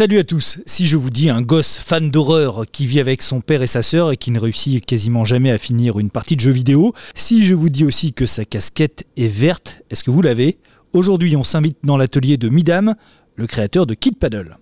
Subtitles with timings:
[0.00, 0.60] Salut à tous.
[0.64, 3.82] Si je vous dis un gosse fan d'horreur qui vit avec son père et sa
[3.82, 7.44] sœur et qui ne réussit quasiment jamais à finir une partie de jeu vidéo, si
[7.44, 10.56] je vous dis aussi que sa casquette est verte, est-ce que vous l'avez?
[10.94, 12.94] Aujourd'hui, on s'invite dans l'atelier de Midam,
[13.36, 14.56] le créateur de Kid Paddle.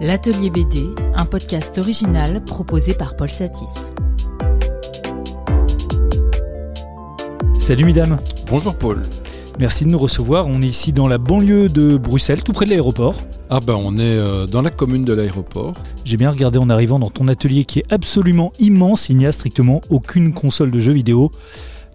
[0.00, 0.84] L'Atelier BD,
[1.16, 3.94] un podcast original proposé par Paul Satis.
[7.64, 8.18] Salut Midam.
[8.46, 9.02] Bonjour Paul.
[9.58, 10.46] Merci de nous recevoir.
[10.48, 13.16] On est ici dans la banlieue de Bruxelles, tout près de l'aéroport.
[13.48, 15.72] Ah ben on est euh, dans la commune de l'aéroport.
[16.04, 19.08] J'ai bien regardé en arrivant dans ton atelier qui est absolument immense.
[19.08, 21.30] Il n'y a strictement aucune console de jeux vidéo.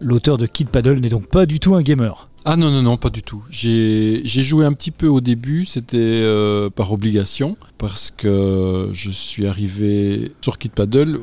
[0.01, 2.29] L'auteur de Kid Paddle n'est donc pas du tout un gamer.
[2.45, 3.43] Ah non, non, non, pas du tout.
[3.51, 9.45] J'ai joué un petit peu au début, c'était euh, par obligation, parce que je suis
[9.45, 11.19] arrivé sur Kid Paddle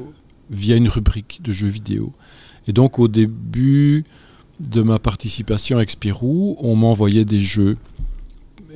[0.51, 2.13] via une rubrique de jeux vidéo.
[2.69, 4.05] Et donc au début
[4.61, 7.77] de ma participation avec Spirou, on m'envoyait des jeux.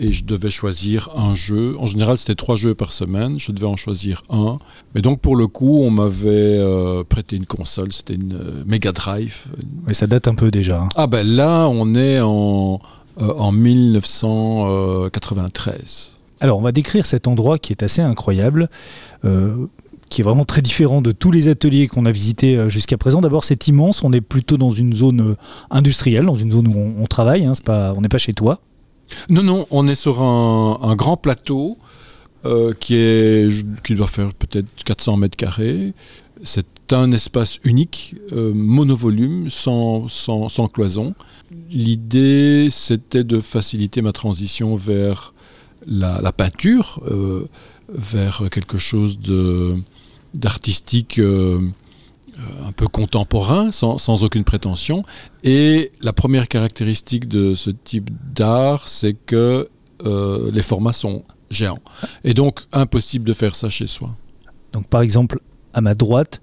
[0.03, 1.77] Et je devais choisir un jeu.
[1.79, 3.39] En général, c'était trois jeux par semaine.
[3.39, 4.59] Je devais en choisir un.
[4.95, 7.93] Mais donc, pour le coup, on m'avait euh, prêté une console.
[7.93, 9.45] C'était une euh, Mega Drive.
[9.87, 10.81] Mais ça date un peu déjà.
[10.83, 10.89] hein.
[10.97, 12.81] Ah ben là, on est en,
[13.21, 16.13] euh, en 1993.
[16.41, 18.71] Alors, on va décrire cet endroit qui est assez incroyable,
[19.27, 19.67] euh,
[20.11, 23.21] qui est vraiment très différent de tous les ateliers qu'on a visités euh, jusqu'à présent.
[23.21, 24.03] D'abord, c'est immense.
[24.03, 25.37] On est plutôt dans une zone euh,
[25.71, 27.45] industrielle, dans une zone où on, travaille.
[27.45, 27.53] hein.
[27.65, 28.61] Pas, on n'est pas chez toi.
[29.29, 31.79] Non, non, on est sur un, grand plateau
[32.45, 35.95] euh, qui, est, qui doit faire peut-être 400 mètres carrés.
[36.43, 41.15] C'est un espace unique, monovolume, sans, sans, sans cloison.
[41.71, 45.35] L'idée, c'était de faciliter ma transition vers
[45.87, 47.03] la, peinture,
[47.93, 49.77] vers quelque chose de
[50.35, 51.61] d'artistique euh,
[52.39, 55.05] euh, un peu contemporain, sans, sans aucune prétention.
[55.43, 59.69] Et la première caractéristique de ce type d'art, c'est que
[60.05, 61.83] euh, les formats sont géants.
[62.25, 64.11] Et donc, impossible de faire ça chez soi.
[64.73, 65.41] Donc, par exemple,
[65.75, 66.41] à ma droite,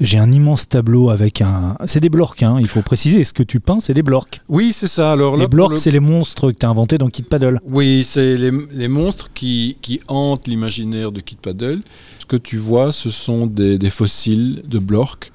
[0.00, 1.76] j'ai un immense tableau avec un.
[1.86, 3.22] C'est des blorks, hein, il faut préciser.
[3.24, 4.40] Ce que tu peins, c'est des blorks.
[4.48, 5.12] Oui, c'est ça.
[5.12, 7.60] Alors là, les le- c'est les monstres que tu as inventés dans Kid Paddle.
[7.66, 11.82] Oui, c'est les, les monstres qui, qui hantent l'imaginaire de Kid Paddle.
[12.18, 15.30] Ce que tu vois, ce sont des, des fossiles de Blork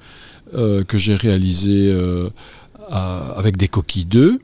[0.54, 2.28] euh, que j'ai réalisés euh,
[2.90, 4.38] à- avec des coquilles d'œufs,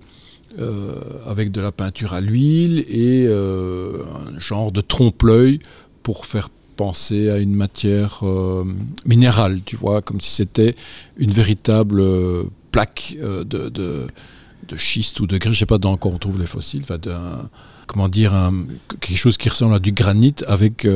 [0.59, 0.93] euh,
[1.27, 5.59] avec de la peinture à l'huile et un genre de trompe-l'œil
[6.03, 8.65] pour faire penser à une matière euh,
[9.07, 10.75] minérale, tu vois, comme si c'était
[11.17, 14.07] une véritable euh, plaque euh, de, de,
[14.77, 16.85] schiste ou de grès, je sais pas dans quoi on trouve les fossiles,
[17.87, 18.65] comment dire, un-
[19.01, 20.87] quelque chose qui ressemble à du granit avec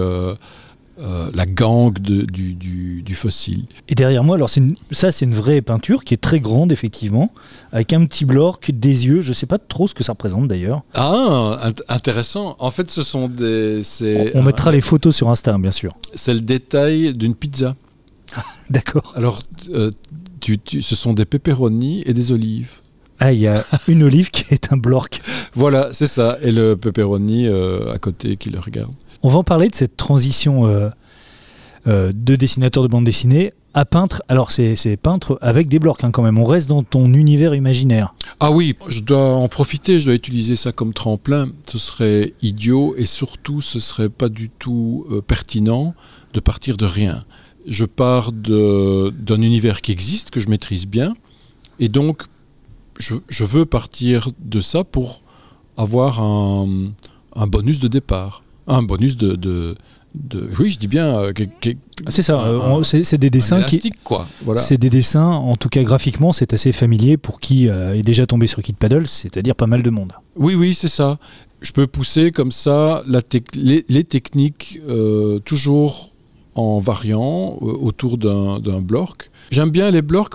[1.01, 3.65] euh, la gangue de- du, du- du fossile.
[3.89, 7.31] Et derrière moi, alors une- ça, c'est une vraie peinture qui est très grande, effectivement,
[7.73, 9.21] avec un petit blork, des yeux.
[9.21, 10.83] Je sais pas trop ce que ça représente d'ailleurs.
[10.95, 12.57] Ah, int- intéressant.
[12.59, 13.83] En fait, ce sont des.
[14.35, 15.95] On, mettra les photos sur Insta, bien sûr.
[16.15, 17.77] c'est le détail d'une pizza.
[18.71, 19.13] D'accord.
[19.17, 19.39] Alors,
[19.73, 19.91] euh,
[20.41, 22.81] tu- tu- ce sont des pepperoni et des olives.
[23.21, 25.21] Ah, il y a une olive qui est un blork.
[25.55, 26.39] Voilà, c'est ça.
[26.43, 28.93] Et le pepperoni euh, à côté qui le regarde.
[29.23, 30.91] On va en parler de cette transition euh,
[31.87, 34.23] euh, de dessinateur de bande dessinée à peintre.
[34.29, 36.39] Alors, c'est peintre avec des blorks hein, quand même.
[36.39, 38.15] On reste dans ton univers imaginaire.
[38.41, 41.49] Ah oui, je dois en profiter, je dois utiliser ça comme tremplin.
[41.69, 45.95] Ce serait idiot et surtout ce serait pas du tout euh, pertinent
[46.33, 47.25] de partir de rien.
[47.67, 51.15] Je pars d'un univers qui existe, que je maîtrise bien,
[51.79, 52.23] et donc
[52.99, 55.21] je, veux partir de ça pour
[55.77, 58.43] avoir un bonus de départ.
[58.69, 59.35] Un bonus de...
[59.35, 59.75] de-
[60.15, 61.07] de- oui, je dis bien...
[61.19, 61.33] euh,
[62.07, 62.43] Ah, C'est ça.
[62.47, 63.91] euh, c'est des dessins qui.
[64.05, 64.27] quoi.
[64.45, 64.61] Voilà.
[64.61, 68.27] C'est des dessins, en tout cas graphiquement, c'est assez familier pour qui euh, est déjà
[68.27, 70.13] tombé sur Kid Paddle, c'est-à-dire pas mal de monde.
[70.37, 71.19] Oui, oui, c'est ça.
[71.61, 73.21] Je peux pousser comme ça la
[73.55, 74.81] les, les techniques
[75.45, 76.11] toujours
[76.55, 79.31] en variant autour d'un d'un bloc.
[79.51, 80.35] J'aime bien les blocs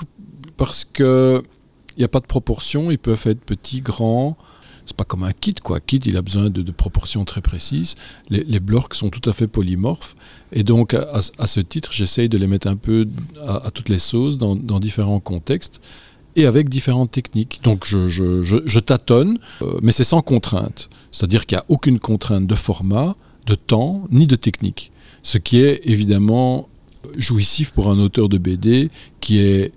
[0.57, 1.41] parce que
[1.95, 4.35] il n'y a pas de proportion, ils peuvent être petits, grands.
[4.85, 5.79] C'est pas comme un kit, quoi.
[5.79, 7.95] Kit, il a besoin de, proportions très précises.
[8.29, 10.15] Les, blocs sont tout à fait polymorphes.
[10.51, 13.07] Et donc, à, ce titre, j'essaye de les mettre un peu
[13.45, 15.81] à, toutes les sauces dans, différents contextes
[16.35, 17.61] et avec différentes techniques.
[17.63, 20.89] Donc, je, tâtonne, euh, mais c'est sans contrainte.
[21.11, 23.15] C'est-à-dire qu'il n'y a aucune contrainte de format,
[23.45, 24.91] de temps, ni de technique.
[25.21, 26.67] Ce qui est évidemment
[27.17, 28.89] jouissif pour un auteur de BD
[29.21, 29.71] qui est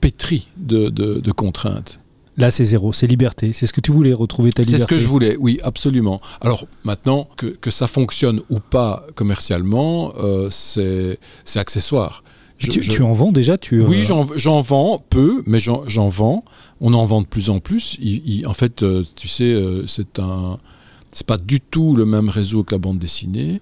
[0.00, 2.01] pétri de contraintes.
[2.38, 3.52] Là, c'est zéro, c'est liberté.
[3.52, 4.82] C'est ce que tu voulais, retrouver ta C'est liberté.
[4.82, 6.20] ce que je voulais, oui, absolument.
[6.40, 12.24] Alors maintenant, que, que ça fonctionne ou pas commercialement, euh, c'est c'est accessoire.
[12.58, 15.58] Je- tu, je- tu en vends déjà tu, euh, Oui, j'en j'en vends peu, mais
[15.60, 16.44] j'en vends.
[16.80, 17.98] On en vend de plus en plus.
[18.46, 18.84] en fait,
[19.16, 19.54] tu sais,
[19.86, 20.58] c'est un,
[21.10, 23.60] c'est pas du tout le même réseau que la bande dessinée.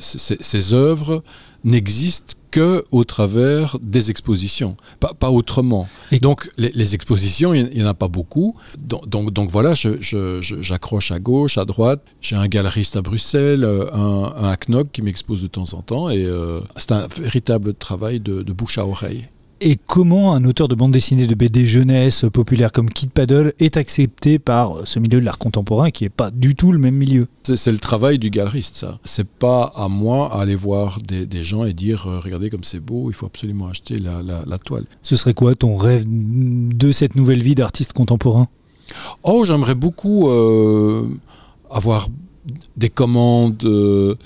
[0.00, 1.22] ces œuvres
[1.64, 5.88] n'existent que au travers des expositions, pas, autrement.
[6.12, 8.54] Et donc les, expositions, il n'y en a pas beaucoup.
[8.78, 12.00] Donc, donc, voilà, j'accroche à gauche, à droite.
[12.20, 16.24] J'ai un galeriste à Bruxelles, euh, un, un qui m'expose de temps en temps, et
[16.24, 19.26] euh, c'est un véritable travail de bouche à oreille.
[19.66, 23.78] Et comment un auteur de bande dessinée de BD jeunesse populaire comme Kid Paddle est
[23.78, 27.28] accepté par ce milieu de l'art contemporain qui n'est pas du tout le même milieu?
[27.44, 28.98] C'est le travail du galeriste, ça.
[29.04, 32.78] C'est pas à moi à aller voir des, gens et dire euh, regardez comme c'est
[32.78, 34.84] beau, il faut absolument acheter la, toile.
[35.00, 38.48] Ce serait quoi ton rêve de cette nouvelle vie d'artiste contemporain?
[39.22, 41.08] Oh, j'aimerais beaucoup euh,
[41.70, 42.08] avoir
[42.76, 43.64] des commandes.
[43.64, 44.16] Euh,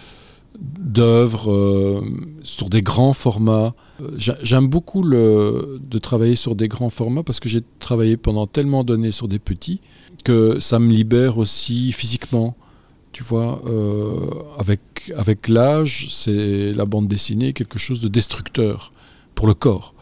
[0.60, 2.00] d'œuvres euh,
[2.42, 3.74] sur des grands formats.
[4.00, 8.84] Euh, j'aime beaucoup de travailler sur des grands formats parce que j'ai travaillé pendant tellement
[8.84, 9.80] d'années sur des petits
[10.24, 12.56] que ça me libère aussi physiquement.
[13.12, 18.92] Tu vois, euh, avec, avec l'âge, c'est la bande dessinée quelque chose de destructeur
[19.34, 19.94] pour le corps,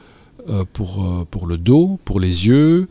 [0.72, 2.88] pour, pour le dos, pour les yeux,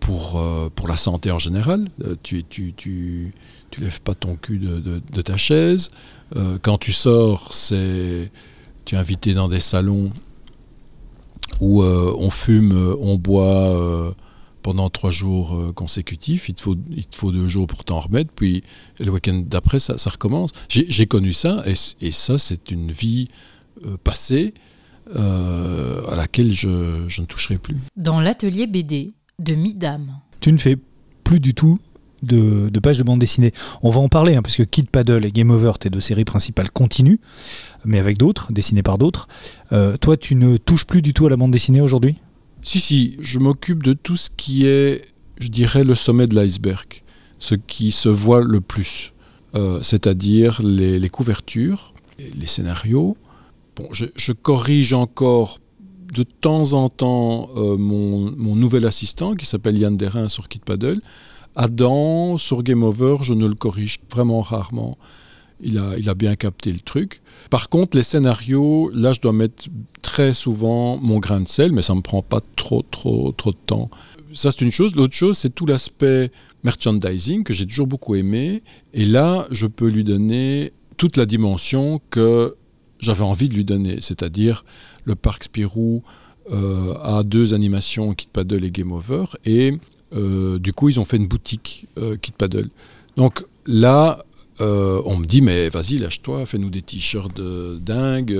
[0.00, 0.42] pour,
[0.74, 1.88] pour la santé en général.
[2.22, 3.32] tu, tu, tu,
[3.70, 5.90] tu lèves pas ton cul de, de, ta chaise.
[6.36, 8.30] Euh, quand tu sors, c'est
[8.88, 10.10] tu es invité dans des salons
[11.60, 14.14] où euh, on fume, euh, on boit
[14.62, 16.48] pendant trois jours consécutifs.
[16.48, 18.30] Il te, faut, il te faut deux jours pour t'en remettre.
[18.34, 18.64] Puis
[18.98, 20.52] le week-end d'après, ça, ça, recommence.
[20.70, 23.28] J'ai connu ça et, et ça, c'est une vie
[24.04, 24.54] passée
[25.14, 27.76] à laquelle je, je, ne toucherai plus.
[27.96, 30.18] Dans l'atelier BD de Midam.
[30.40, 30.78] Tu ne fais
[31.24, 31.78] plus du tout
[32.22, 33.52] de, pages de bande dessinée.
[33.82, 36.24] On va en parler, hein, parce que Kid Paddle et Game Over, tes deux séries
[36.24, 37.20] principales, continuent,
[37.84, 39.28] mais avec d'autres, dessinées par d'autres.
[39.72, 42.16] Euh, toi, tu ne touches plus du tout à la bande dessinée aujourd'hui?
[42.62, 45.04] Si, si, je m'occupe de tout ce qui est,
[45.38, 47.02] je dirais, le sommet de l'iceberg,
[47.38, 49.12] ce qui se voit le plus,
[49.54, 53.16] euh, c'est-à-dire les, couvertures, les scénarios.
[53.76, 55.60] Bon, je, corrige encore
[56.12, 60.62] de temps en temps euh, mon, mon, nouvel assistant qui s'appelle Yann Derin sur Kid
[60.62, 61.00] Paddle
[61.58, 64.96] Adam, sur Game Over, je ne le corrige vraiment rarement.
[65.60, 67.20] Il a, il a bien capté le truc.
[67.50, 69.66] Par contre, les scénarios, là, je dois mettre
[70.00, 73.50] très souvent mon grain de sel, mais ça ne me prend pas trop, trop, trop
[73.50, 73.90] de temps.
[74.32, 74.94] Ça, c'est une chose.
[74.94, 76.30] L'autre chose, c'est tout l'aspect
[76.62, 78.62] merchandising que j'ai toujours beaucoup aimé.
[78.94, 82.54] Et là, je peux lui donner toute la dimension que
[83.00, 84.64] j'avais envie de lui donner, c'est-à-dire
[85.04, 86.04] le parc Spirou
[86.52, 89.74] euh, a deux animations Kid Paddle et Game Over, et
[90.12, 92.70] du coup, ils ont fait une boutique euh, Kit Paddle.
[93.16, 94.18] Donc là,
[94.60, 97.40] euh, on me dit, mais vas-y, lâche-toi, fais-nous des t-shirts
[97.80, 98.38] dingues,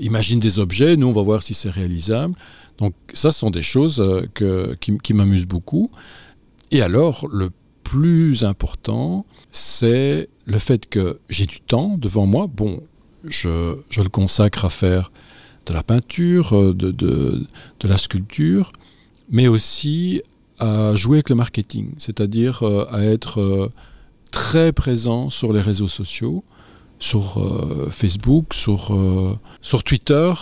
[0.00, 2.34] imagine des objets, nous, on va voir si c'est réalisable.
[2.78, 4.04] Donc ça, ce sont des choses
[4.34, 5.90] qui, m'amusent beaucoup.
[6.70, 7.50] Et alors, le
[7.82, 12.46] plus important, c'est le fait que j'ai du temps devant moi.
[12.46, 12.82] Bon,
[13.26, 15.10] je, le consacre à faire
[15.66, 17.46] de la peinture, de
[17.82, 18.72] la sculpture,
[19.30, 20.22] mais aussi
[20.58, 23.72] à jouer avec le marketing, c'est-à-dire euh, à être euh,
[24.30, 26.44] très présent sur les réseaux sociaux,
[26.98, 28.96] sur euh, Facebook, sur,
[29.62, 30.32] sur Twitter,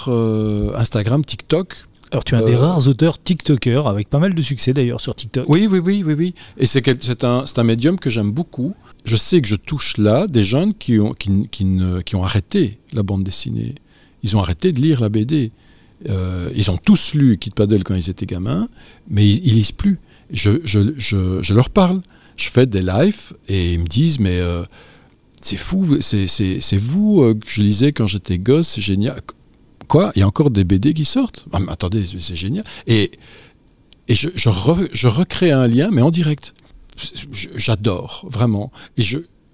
[0.75, 1.75] Instagram, TikTok.
[2.13, 5.15] Alors tu es un des rares auteurs TikTokers, avec pas mal de succès d'ailleurs sur
[5.15, 5.45] TikTok.
[5.49, 6.35] Oui, oui, oui, oui, oui.
[6.57, 8.75] Et c'est un, un médium que j'aime beaucoup.
[9.05, 11.67] Je sais que je touche là des jeunes qui ont, qui, qui,
[12.05, 13.75] qui ont arrêté la bande dessinée.
[14.23, 15.51] Ils ont arrêté de lire la BD.
[16.09, 18.69] ils ont tous lu Kid Paddle quand ils étaient gamins,
[19.11, 19.99] mais ils, ils lisent plus
[20.31, 22.03] je, leur parle.
[22.37, 24.65] Je fais des lives et ils me disent mais euh,
[25.41, 29.21] c'est fou, c'est vous euh, que je lisais quand j'étais gosse, c'est génial.
[29.89, 30.13] Quoi?
[30.17, 31.47] Il y a encore des BD qui sortent?
[31.53, 32.65] Ah, Attendez, c'est génial.
[32.87, 33.11] Et,
[34.09, 36.55] je, recrée un lien, mais en direct.
[37.33, 38.73] J'adore, vraiment.
[38.97, 39.03] Et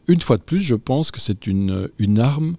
[0.08, 2.56] une fois de plus, je pense que c'est une arme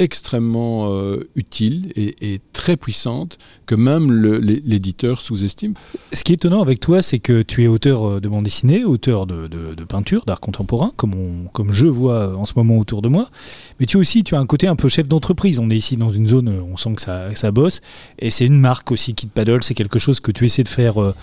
[0.00, 5.74] extrêmement euh, utile et, très puissante que même l'éditeur sous-estime.
[6.12, 8.84] Ce qui est étonnant avec toi, c'est que tu es auteur euh, de bande dessinée,
[8.84, 9.48] auteur de,
[9.84, 13.30] peinture, d'art contemporain, comme, on, comme je vois en ce moment autour de moi.
[13.78, 15.58] Mais tu aussi, tu as un côté un peu chef d'entreprise.
[15.58, 17.80] On est ici dans une zone, on sent que ça, ça bosse.
[18.18, 19.62] Et c'est une marque aussi, Kid Paddle.
[19.62, 21.14] C'est quelque chose que tu essaies de faire euh,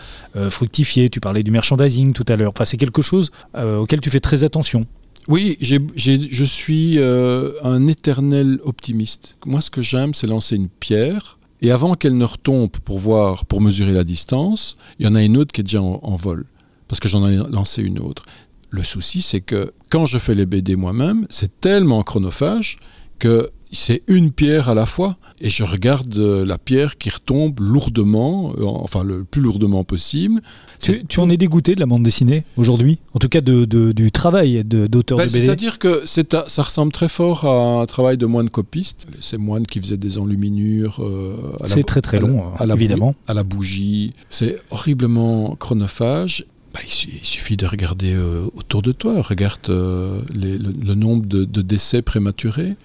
[0.50, 1.10] fructifier.
[1.10, 2.54] Tu parlais du merchandising tout à l'heure.
[2.64, 4.86] C'est quelque chose auquel tu fais très attention.
[5.28, 9.38] Oui, je suis euh, un éternel optimiste.
[9.46, 11.38] Moi, ce que j'aime, c'est lancer une pierre.
[11.62, 15.24] Et avant qu'elle ne retombe pour voir, pour mesurer la distance, il y en a
[15.24, 16.46] une autre qui est déjà en, vol.
[16.88, 18.24] Parce que j'en ai lancé une autre.
[18.70, 22.78] Le souci, c'est que quand je fais les BD moi-même, c'est tellement chronophage
[23.20, 27.60] que c'est une pierre à la fois et je regarde euh, la pierre qui retombe
[27.60, 30.42] lourdement, euh, enfin le plus lourdement possible.
[30.80, 33.00] Tu, tu en es dégoûté de la bande dessinée aujourd'hui?
[33.14, 36.62] En tout cas de, de- du travail de- d'auteur Ben, de BD C'est-à-dire que ça
[36.64, 39.08] ressemble très fort à un travail de moine copiste.
[39.20, 41.00] Ces moines qui faisaient des enluminures.
[41.04, 43.16] euh, C'est très très à la- long, à la bou- évidemment.
[43.28, 44.14] à la bougie.
[44.30, 46.46] C'est horriblement chronophage.
[46.74, 48.16] Bah, il, su- il suffit de regarder
[48.56, 49.22] autour de toi.
[49.22, 52.76] Regarde le, nombre de, décès prématurés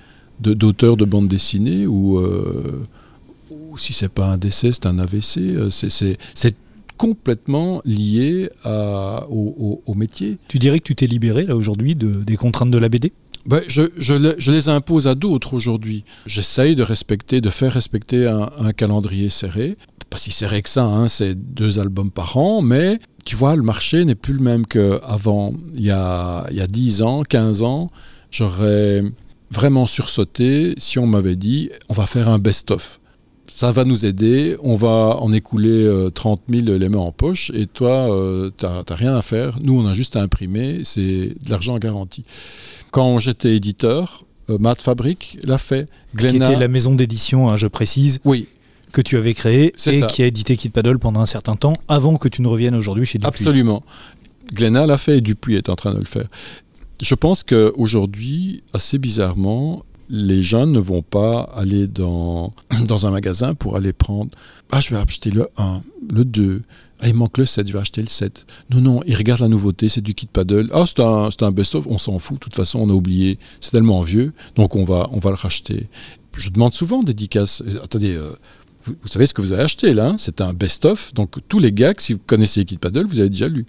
[0.42, 2.82] d'auteurs de, bandes dessinées ou, euh,
[3.50, 5.38] ou si c'est pas un décès, c'est un AVC.
[5.38, 6.54] euh, c'est- c'est c'est
[6.98, 10.38] complètement lié à- au, au- au métier.
[10.48, 13.12] Tu dirais que tu t'es libéré là aujourd'hui de, des contraintes de la BD
[13.44, 16.04] Ben, je, je les- je les impose à d'autres aujourd'hui.
[16.26, 19.76] J'essaye de respecter, de faire respecter un, un calendrier serré.
[20.10, 23.62] Pas si serré que ça, hein, c'est deux albums par an, mais tu vois, le
[23.62, 25.54] marché n'est plus le même qu'avant.
[25.74, 27.90] Il y a, il y a 10 ans, 15 ans,
[28.30, 29.02] j'aurais
[29.52, 32.98] vraiment sursauté si on m'avait dit on va faire un best-of.
[33.48, 37.50] Ça va nous aider, on va en écouler euh, 30 000 les mains en poche,
[37.54, 39.58] et toi, euh, t'as t'as rien à faire.
[39.60, 42.24] Nous, on a juste à imprimer, c'est de l'argent garanti.
[42.92, 45.86] Quand j'étais éditeur, euh, Matt Fabric l'a fait.
[46.12, 48.46] Qui Glénat, était la maison d'édition, hein, je précise, oui,
[48.92, 50.06] que tu avais créée C'est et ça.
[50.06, 53.04] qui a édité Kid Paddle pendant un certain temps avant que tu ne reviennes aujourd'hui
[53.04, 53.28] chez Dupuis.
[53.28, 53.82] absolument.
[54.54, 56.26] Glénat l'a fait et Dupuis est en train de le faire.
[57.02, 62.54] Je pense qu'aujourd'hui, assez bizarrement, les jeunes ne vont pas aller dans,
[62.86, 64.30] dans un magasin pour aller prendre
[64.70, 65.82] Ah, je vais acheter le 1,
[66.12, 66.62] le 2.
[67.00, 68.46] Ah, il manque le 7, je vais acheter le 7.
[68.70, 70.70] Non, non, ils regardent la nouveauté, c'est du kit paddle.
[70.72, 73.40] Ah, c'est un, un best-of, on s'en fout, de toute façon, on a oublié.
[73.60, 75.88] C'est tellement vieux, donc on va, on va le racheter.
[76.36, 77.64] Je demande souvent dédicace.
[77.66, 78.30] Euh, Attendez, euh,
[78.84, 81.72] vous, savez ce que vous avez acheté là hein C'est un best-of, donc tous les
[81.72, 83.66] gags, si vous connaissez kit paddle, vous avez déjà lu.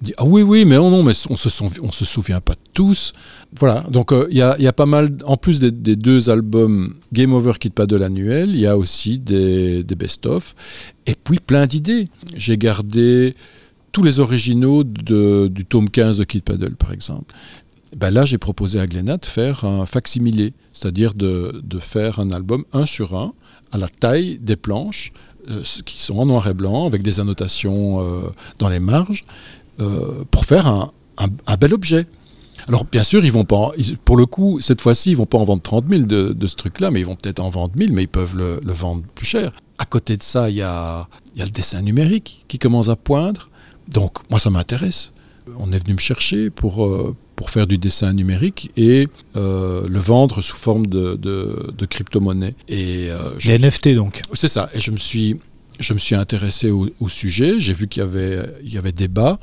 [0.00, 1.48] Dit, ah oui, oui, mais oh non, mais on se,
[1.82, 3.12] on se souvient pas de tous.
[3.56, 6.94] Voilà, donc euh, il y, a, y a pas mal, en plus des, deux albums
[7.12, 10.54] Game Over Kid Paddle annuel, il y a aussi des, best-of,
[11.06, 12.08] et puis plein d'idées.
[12.36, 13.34] J'ai gardé
[13.90, 17.34] tous les originaux de- du tome 15 de Kid Paddle, par exemple.
[17.96, 22.30] Ben là, j'ai proposé à Glénat de faire un facsimilé, c'est-à-dire de, de faire un
[22.30, 23.32] album un sur un,
[23.72, 25.12] à la taille des planches,
[25.50, 28.28] euh, qui sont en noir et blanc, avec des annotations euh,
[28.58, 29.24] dans les marges,
[30.30, 32.06] pour faire un, un- un bel objet.
[32.66, 33.72] Alors bien sûr, ils vont pas, en-
[34.04, 36.56] pour le coup, cette fois-ci, ils vont pas en vendre 30 000 de, de ce
[36.56, 39.26] truc-là, mais ils vont peut-être en vendre 1000, mais ils peuvent le, le vendre plus
[39.26, 39.52] cher.
[39.78, 41.06] À côté de ça, il y a,
[41.36, 43.48] y a le dessin numérique qui commence à poindre.
[43.88, 45.12] Donc moi, ça m'intéresse.
[45.58, 49.98] On est venu me chercher pour, euh, pour faire du dessin numérique et euh, le
[50.00, 52.54] vendre sous forme de, de, de crypto-monnaie.
[52.68, 54.20] Et euh, je Les NFT donc.
[54.34, 54.68] c'est ça.
[54.74, 55.38] Et je me suis,
[55.80, 57.60] je me suis intéressé au, au sujet.
[57.60, 59.38] J'ai vu qu'il y avait, il y avait débat.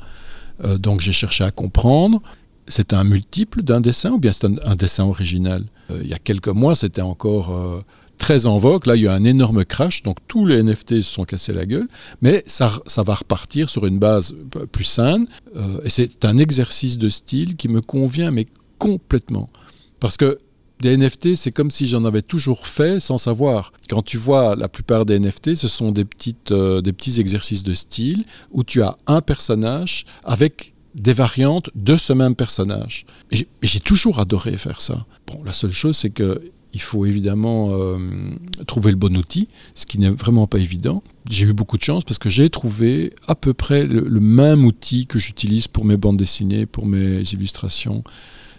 [0.64, 2.20] Euh, donc j'ai cherché à comprendre.
[2.68, 6.18] C'est un multiple d'un dessin ou bien c'est un, dessin original Euh, Il y a
[6.18, 7.80] quelques mois, c'était encore euh,
[8.18, 8.86] très en vogue.
[8.86, 10.02] Là, il y a un énorme crash.
[10.02, 11.88] Donc tous les NFT se sont cassés la gueule.
[12.22, 14.34] Mais ça, va repartir sur une base
[14.72, 15.26] plus saine.
[15.84, 18.46] Et c'est un exercice de style qui me convient, mais
[18.78, 19.48] complètement.
[20.00, 20.38] Parce que
[20.80, 23.72] des NFT, c'est comme si j'en avais toujours fait sans savoir.
[23.88, 27.62] Quand tu vois la plupart des NFT, ce sont des, petites, euh, des petits exercices
[27.62, 33.06] de style où tu as un personnage avec des variantes de ce même personnage.
[33.30, 35.06] Et j'ai- toujours adoré faire ça.
[35.26, 36.42] Bon, la seule chose, c'est que
[36.72, 37.96] il faut évidemment euh,
[38.66, 41.02] trouver le bon outil, ce qui n'est vraiment pas évident.
[41.30, 45.06] J'ai eu beaucoup de chance parce que j'ai trouvé à peu près le même outil
[45.06, 48.04] que j'utilise pour mes bandes dessinées, pour mes illustrations,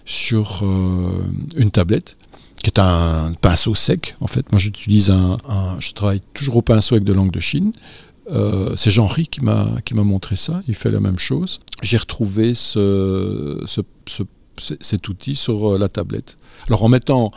[0.07, 2.17] sur euh, une tablette
[2.63, 4.51] qui est un pinceau sec en fait.
[4.51, 5.37] Moi j'utilise un,
[5.79, 7.73] je travaille toujours au pinceau avec de l'angle de Chine.
[8.31, 10.61] Euh, c'est Jean-Ry qui m'a montré ça.
[10.67, 11.59] Il fait la même chose.
[11.83, 13.63] J'ai retrouvé ce,
[14.81, 16.37] cet outil sur euh, la tablette.
[16.67, 17.31] Alors en mettant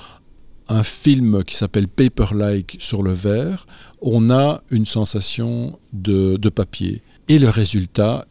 [0.68, 3.66] un film qui s'appelle Paper-like sur le verre,
[4.00, 7.02] on a une sensation de, de papier.
[7.28, 8.26] Et le résultat,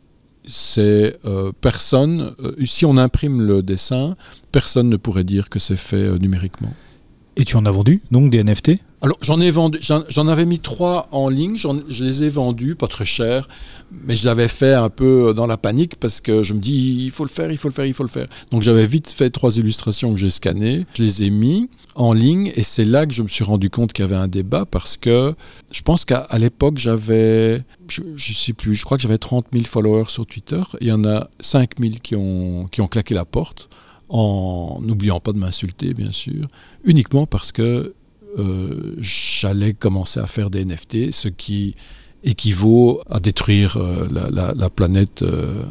[0.50, 4.16] c'est euh, personne, euh, si on imprime le dessin,
[4.52, 6.74] personne ne pourrait dire que c'est fait euh, numériquement.
[7.38, 10.60] Et tu en as vendu donc des NFT Alors j'en ai vendu, j'en avais mis
[10.60, 13.48] trois en ligne, je les ai vendus, pas très cher,
[13.92, 17.12] mais je l'avais fait un peu dans la panique parce que je me dis il
[17.12, 18.28] faut le faire, il faut le faire, il faut le faire.
[18.52, 22.52] Donc j'avais vite fait trois illustrations que j'ai scannées, je les ai mis en ligne
[22.56, 24.98] et c'est là que je me suis rendu compte qu'il y avait un débat parce
[24.98, 25.34] que
[25.72, 29.64] je pense qu'à l'époque j'avais, je, je sais plus, je crois que j'avais 30 000
[29.64, 33.24] followers sur Twitter, il y en a 5 000 qui ont, qui ont claqué la
[33.24, 33.70] porte
[34.10, 36.48] en n'oubliant pas de m'insulter bien sûr,
[36.84, 37.94] uniquement parce que
[38.38, 41.76] euh, j'allais commencer à faire des NFT, ce qui
[42.24, 45.64] équivaut à détruire euh, la, la- la planète euh,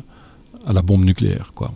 [0.66, 1.52] à la bombe nucléaire.
[1.54, 1.72] Quoi.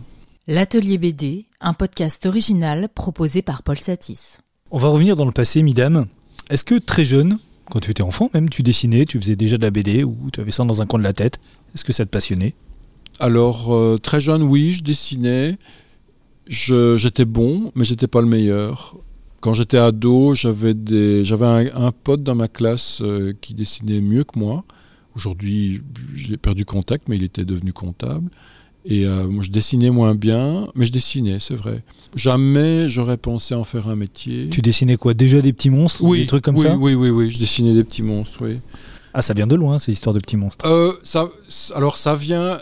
[0.47, 4.39] L'Atelier BD, un podcast original proposé par Paul Satis.
[4.71, 6.07] On va revenir dans le passé, Midam.
[6.49, 7.37] Est-ce que très jeune,
[7.69, 10.41] quand tu étais enfant même, tu dessinais, tu faisais déjà de la BD ou tu
[10.41, 11.39] avais ça dans un coin de la tête
[11.73, 12.53] Est-ce que ça te passionnait?
[13.19, 15.57] Alors, euh, très jeune, oui, je dessinais.
[16.47, 18.97] Je- J'étais bon, mais j'étais pas le meilleur.
[19.43, 20.73] Quand j'étais ado, j'avais
[21.41, 24.63] un, un pote dans ma classe euh, qui dessinait mieux que moi.
[25.17, 25.81] Aujourd'hui,
[26.15, 28.29] j'ai perdu contact, mais il était devenu comptable.
[28.85, 31.83] Et euh, moi, je dessinais moins bien, mais je dessinais, c'est vrai.
[32.15, 34.47] Jamais j'aurais pensé en faire un métier.
[34.49, 35.13] Tu dessinais quoi?
[35.13, 36.05] Déjà des petits monstres?
[36.05, 36.77] Oui, Des trucs comme oui, ça?
[36.77, 38.61] Oui, oui, oui, je dessinais des petits monstres, oui.
[39.13, 40.65] Ah, ça vient de loin, ces histoires de petits monstres.
[40.65, 41.27] Euh, ça,
[41.75, 42.59] alors ça vient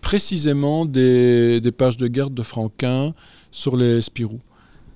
[0.00, 3.12] précisément des, des pages de garde de Franquin
[3.50, 4.40] sur les Spirou.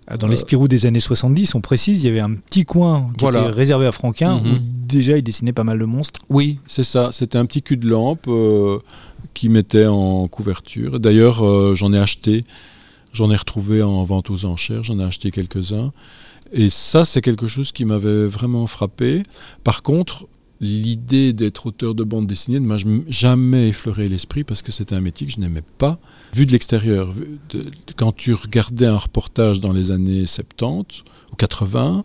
[0.09, 3.09] Ah, Dans les Spirou des années 70, on précise, il y avait un petit coin
[3.19, 3.41] qui Voilà.
[3.43, 4.53] était réservé à Franquin Mhm.
[4.53, 6.21] où déjà il dessinait pas mal de monstres.
[6.29, 7.11] Oui, c'est ça.
[7.13, 8.79] C'était un petit cul de lampe euh,
[9.35, 11.01] qui mettait en couverture.
[11.01, 12.45] D'ailleurs, euh, j'en ai acheté.
[13.13, 14.85] J'en ai retrouvé en vente aux enchères.
[14.85, 15.93] J'en ai acheté quelques-uns.
[16.53, 19.25] Et ça, c'est quelque chose qui m'avait vraiment frappé.
[19.65, 20.27] Par contre,
[20.61, 22.77] l'idée d'être auteur de bande dessinée ne m'a
[23.09, 25.99] jamais effleuré l'esprit parce que c'était un métier que je n'aimais pas.
[26.35, 27.13] Vu de l'extérieur,
[27.97, 32.05] quand tu regardais un reportage dans les années 70 ou 80,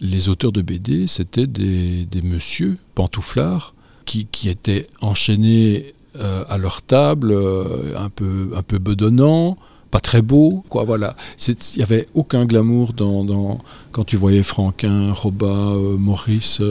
[0.00, 3.74] les auteurs de BD, c'était des, des messieurs pantouflards
[4.04, 9.58] qui, qui étaient enchaînés euh, à leur table, euh, un, peu, un peu bedonnants,
[9.90, 10.64] pas très beaux.
[10.68, 11.14] Quoi, voilà.
[11.46, 13.58] Il n'y avait aucun glamour dans,
[13.92, 16.62] quand tu voyais Franquin, Roba, euh, Maurice.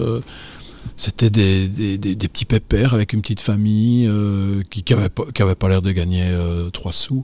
[0.97, 5.23] C'était des, des- des- des petits pépères avec une petite famille euh, qui n'avaient pas,
[5.33, 7.23] qui avaient pas l'air de gagner euh, trois sous.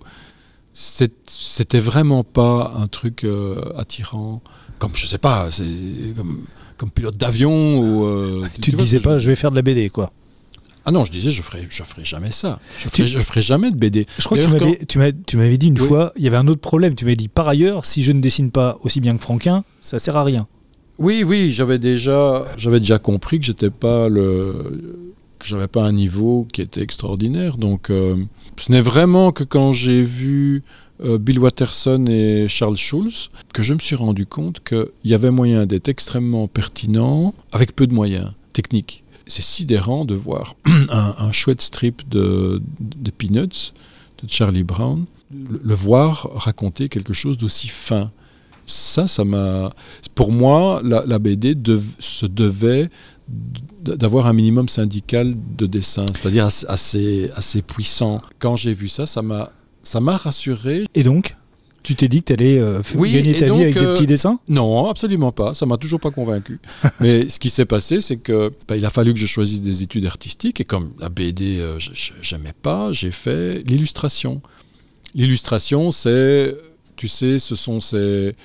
[0.74, 4.42] C'est- C'était vraiment pas un truc euh, attirant,
[4.80, 5.50] comme je sais pas,
[6.18, 6.42] comme,
[6.78, 8.06] comme pilote d'avion ou.
[8.06, 10.12] euh, Tu te vois disais je pas, je vais faire de la BD, quoi.
[10.86, 12.60] ah non, je disais, je ferai, je ferai jamais ça.
[12.80, 14.08] Je Tu- ferai, je ferai jamais de BD.
[14.18, 14.50] Je crois que tu
[14.98, 15.88] m'avais, tu tu dit une Oui.
[15.88, 16.96] fois, il y avait un autre problème.
[16.96, 20.00] Tu m'avais dit, par ailleurs, si je ne dessine pas aussi bien que Franquin, ça
[20.00, 20.48] sert à rien.
[20.98, 25.04] Oui, oui, j'avais déjà, j'avais déjà compris que j'étais pas le,
[25.40, 27.58] que j'avais pas un niveau qui était extraordinaire.
[27.58, 28.16] Donc, euh,
[28.58, 30.64] ce n'est vraiment que quand j'ai vu
[31.04, 35.32] euh, Bill Watterson et Charles Schulz que je me suis rendu compte qu'il y avait
[35.32, 39.04] moyen d'être extrêmement pertinent avec peu de moyens techniques.
[39.26, 40.56] C'est sidérant de voir
[40.90, 43.74] un, chouette strip de, de Peanuts
[44.24, 48.12] de Charlie Brown, le voir raconter quelque chose d'aussi fin.
[48.72, 49.72] Ça, ça m'a.
[50.16, 52.90] Pour moi, la, la BD dev- se devait
[53.84, 58.22] d'avoir un minimum syndical de dessin, c'est-à-dire assez, assez, puissant.
[58.40, 59.52] Quand j'ai vu ça, ça m'a,
[59.84, 60.86] ça m'a rassuré.
[60.96, 61.36] Et donc,
[61.84, 62.62] tu t'es dit que tu allais
[62.96, 64.40] Oui, gagner ta donc, vie avec des euh, petits dessins?
[64.50, 65.54] Non, absolument pas.
[65.54, 66.60] Ça m'a toujours pas convaincu.
[67.00, 69.82] Mais ce qui s'est passé, c'est que bah, il a fallu que je choisisse des
[69.82, 71.80] études artistiques et comme la BD, euh,
[72.22, 74.42] j'aimais pas, j'ai fait l'illustration.
[75.16, 76.56] L'illustration, c'est,
[77.02, 78.36] tu sais, ce sont ces,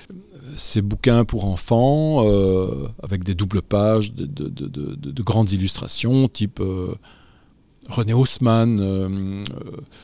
[0.55, 5.21] ces bouquins pour enfants euh, avec des doubles pages de, de- de- de- de- de
[5.21, 6.95] grandes illustrations, type euh,
[7.87, 9.43] René Haussmann, euh,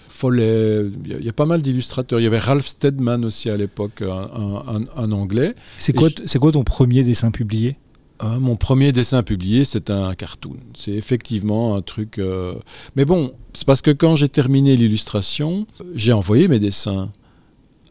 [0.08, 0.86] Follet.
[1.04, 2.20] Il y, a- il y a pas mal d'illustrateurs.
[2.20, 5.56] Il y avait Ralph Steadman aussi à l'époque, un, un- un- un anglais.
[5.80, 7.78] C'est quoi, ton premier dessin publié?
[8.20, 10.58] Hein, mon premier dessin publié, c'est un cartoon.
[10.78, 12.20] C'est effectivement un truc.
[12.20, 12.54] euh,
[12.96, 17.12] Mais bon, c'est parce que quand j'ai terminé l'illustration, j'ai envoyé mes dessins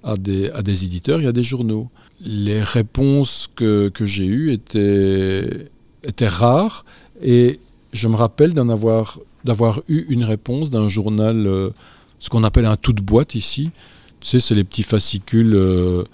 [0.03, 1.91] à des, à des éditeurs et à des journaux.
[2.25, 5.71] Les réponses que, que j'ai eues étaient,
[6.05, 6.85] étaient rares
[7.21, 7.61] et
[7.93, 11.71] je me rappelle d'en avoir, d'avoir eu une réponse d'un journal, euh,
[12.19, 13.71] ce qu'on appelle un tout de boîte ici.
[14.21, 15.55] Tu sais, c'est les petits fascicules.
[15.55, 16.05] euh,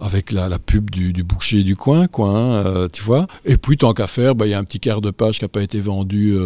[0.00, 3.28] avec la, pub du, boucher du coin, quoi, hein, euh, tu vois.
[3.44, 5.44] Et puis, tant qu'à faire, bah, il y a un petit quart de page qui
[5.44, 6.36] n'a pas été vendu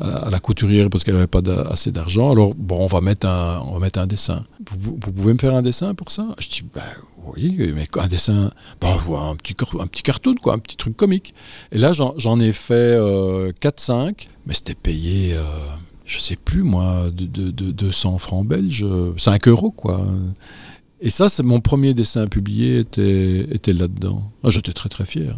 [0.00, 2.30] à, la couturière parce qu'elle n'avait pas assez d'argent.
[2.30, 4.44] Alors, bon, on va mettre un, on va mettre un dessin.
[4.78, 6.34] Vous, pouvez me faire un dessin pour ça?
[6.38, 6.82] Je dis, bah,
[7.26, 11.34] oui, mais un dessin, bah, un petit, un petit cartoon, quoi, un petit truc comique.
[11.72, 15.42] Et là, j'en ai fait euh, 4-5, mais c'était payé, euh,
[16.04, 20.04] je sais plus, moi, de, de, de 200 francs belges, 5 euros, quoi.
[21.00, 24.22] Et ça, c'est mon premier dessin publié était, était là-dedans.
[24.42, 25.36] Ah, J'étais très très fier.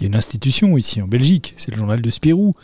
[0.00, 2.54] Il y a une institution ici en Belgique, c'est le journal de Spirou,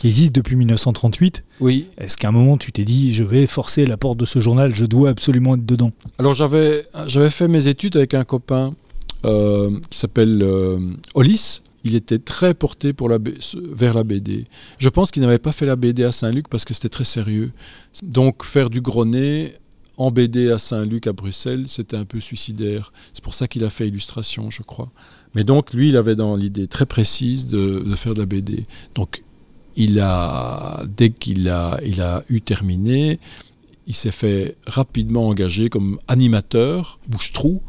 [0.00, 1.44] qui existe depuis 1938.
[1.60, 1.86] Oui.
[1.98, 4.74] Est-ce qu'à un moment tu t'es dit, je vais forcer la porte de ce journal,
[4.74, 5.92] je dois absolument être dedans?
[6.18, 8.74] Alors j'avais j'avais fait mes études avec un copain
[9.26, 10.78] euh, qui s'appelle euh,
[11.12, 11.60] Hollis.
[11.84, 13.18] Il était très porté pour la
[13.72, 14.46] vers la BD.
[14.78, 17.52] Je pense qu'il n'avait pas fait la BD à Saint-Luc parce que c'était très sérieux.
[18.02, 19.52] Donc faire du gros nez
[19.98, 22.90] en BD à Saint-Luc, à Bruxelles, c'était un peu suicidaire.
[23.12, 24.90] C'est pour ça qu'il a fait illustration, je crois.
[25.34, 28.64] Mais donc lui, il avait dans l'idée très précise de, de faire de la BD.
[28.94, 29.22] Donc
[29.80, 33.18] il a, dès qu'il a, il a eu terminé,
[33.86, 37.62] il s'est fait rapidement engager comme animateur, bouche-trou,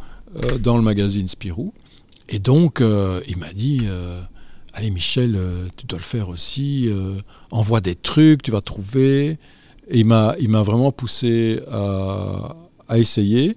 [0.43, 1.73] euh, dans le magazine Spirou.
[2.27, 4.21] Et donc, euh, il m'a dit, euh,
[4.73, 5.39] allez Michel,
[5.77, 6.89] tu dois le faire aussi,
[7.49, 9.39] envoie des trucs, tu vas trouver.
[9.87, 12.57] Et il m'a, vraiment poussé à,
[12.89, 13.55] à essayer.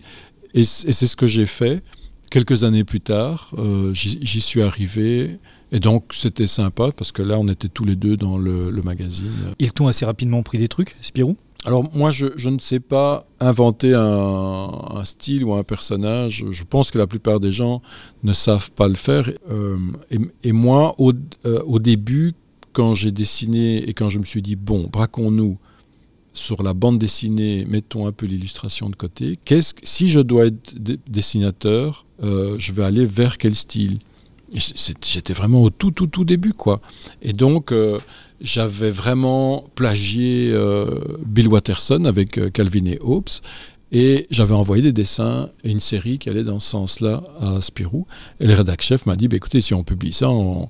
[0.54, 1.82] Et, c'est ce que j'ai fait.
[2.30, 3.52] Quelques années plus tard,
[3.92, 5.38] j'y suis arrivé.
[5.74, 8.82] Et donc, c'était sympa parce que là, on était tous les deux dans le, le
[8.82, 9.32] magazine.
[9.58, 11.36] Ils t'ont assez rapidement pris des trucs, Spirou?
[11.66, 16.44] Alors moi, je, je ne sais pas inventer un, un style ou un personnage.
[16.50, 17.82] Je pense que la plupart des gens
[18.22, 19.28] ne savent pas le faire.
[19.50, 19.78] Euh,
[20.10, 21.12] et, et moi, au,
[21.44, 22.34] euh, au début,
[22.72, 25.58] quand j'ai dessiné et quand je me suis dit, bon, braquons-nous
[26.34, 29.38] sur la bande dessinée, mettons un peu l'illustration de côté.
[29.44, 30.74] Qu'est-ce que, si je dois être
[31.08, 33.94] dessinateur, euh, je vais aller vers quel style?
[34.54, 36.80] J'étais vraiment au tout, tout, tout début, quoi.
[37.22, 37.98] Et donc, euh,
[38.40, 43.28] j'avais vraiment plagié euh, Bill Watterson avec euh, Calvin et Hobbes.
[43.92, 48.06] Et j'avais envoyé des dessins et une série qui allait dans ce sens-là à Spirou.
[48.40, 50.68] Et le rédac chef m'a dit bah, écoutez, si on publie ça, on-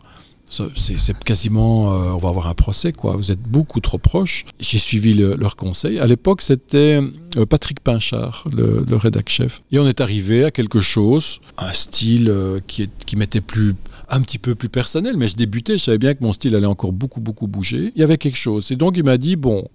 [0.77, 1.93] c'est quasiment.
[1.93, 3.17] euh, on va avoir un procès, quoi.
[3.17, 4.45] Vous êtes beaucoup trop proches.
[4.61, 5.99] J'ai suivi le- leur conseil.
[5.99, 7.01] À l'époque, c'était
[7.37, 9.63] euh, Patrick Pinchard, le, le rédac chef.
[9.73, 13.75] Et on est arrivé à quelque chose, un style euh, qui, qui m'était plus
[14.11, 16.67] un petit peu plus personnel, mais je débutais, je savais bien que mon style allait
[16.67, 17.91] encore beaucoup, beaucoup bouger.
[17.97, 18.71] Il y avait quelque chose.
[18.71, 19.67] Et donc, il m'a dit, bon,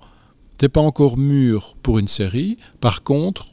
[0.57, 2.57] t'es pas encore mûr pour une série.
[2.79, 3.47] Par contre,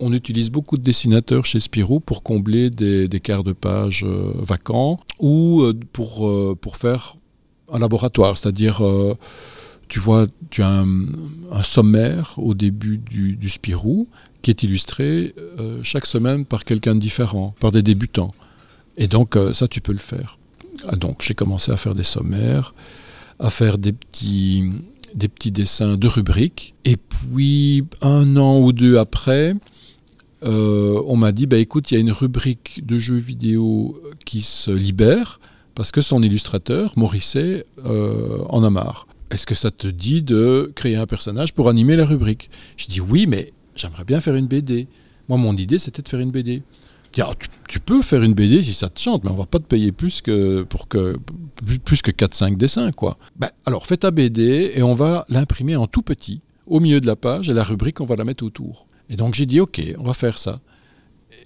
[0.00, 5.00] on utilise beaucoup de dessinateurs chez Spirou pour combler des, quarts de page euh, vacants
[5.20, 7.16] ou euh, pour, euh, pour faire
[7.72, 8.82] un laboratoire, c'est-à-dire...
[9.88, 14.08] tu vois, tu as un, sommaire au début du, Spirou
[14.40, 15.34] qui est illustré
[15.82, 18.34] chaque semaine par quelqu'un de différent, par des débutants.
[18.96, 20.38] Et donc, ça, tu peux le faire.
[20.86, 22.74] Ah, donc, j'ai commencé à faire des sommaires,
[23.38, 24.64] à faire des petits,
[25.14, 26.74] des petits dessins de rubriques.
[26.86, 29.54] Et puis, un an ou deux après,
[30.44, 34.42] euh, on m'a dit, bah, écoute, il y a une rubrique de jeux vidéo qui
[34.42, 35.40] se libère
[35.74, 39.06] parce que son illustrateur, Morisset, euh, en a marre.
[39.30, 42.50] Est-ce que ça te dit de créer un personnage pour animer la rubrique?
[42.76, 44.88] Je dis oui, mais j'aimerais bien faire une BD.
[45.28, 46.62] Moi, mon idée, c'était de faire une BD.
[47.20, 47.30] Ah,
[47.68, 49.92] tu, peux faire une BD si ça te chante, mais on va pas te payer
[49.92, 52.90] plus que, pour plus que 4-5 dessins.
[52.90, 53.16] quoi.
[53.36, 57.06] Ben, alors, fais ta BD et on va l'imprimer en tout petit, au milieu de
[57.06, 58.87] la page, et la rubrique, on va la mettre autour.
[59.10, 60.60] Et donc, j'ai dit, OK, on va faire ça.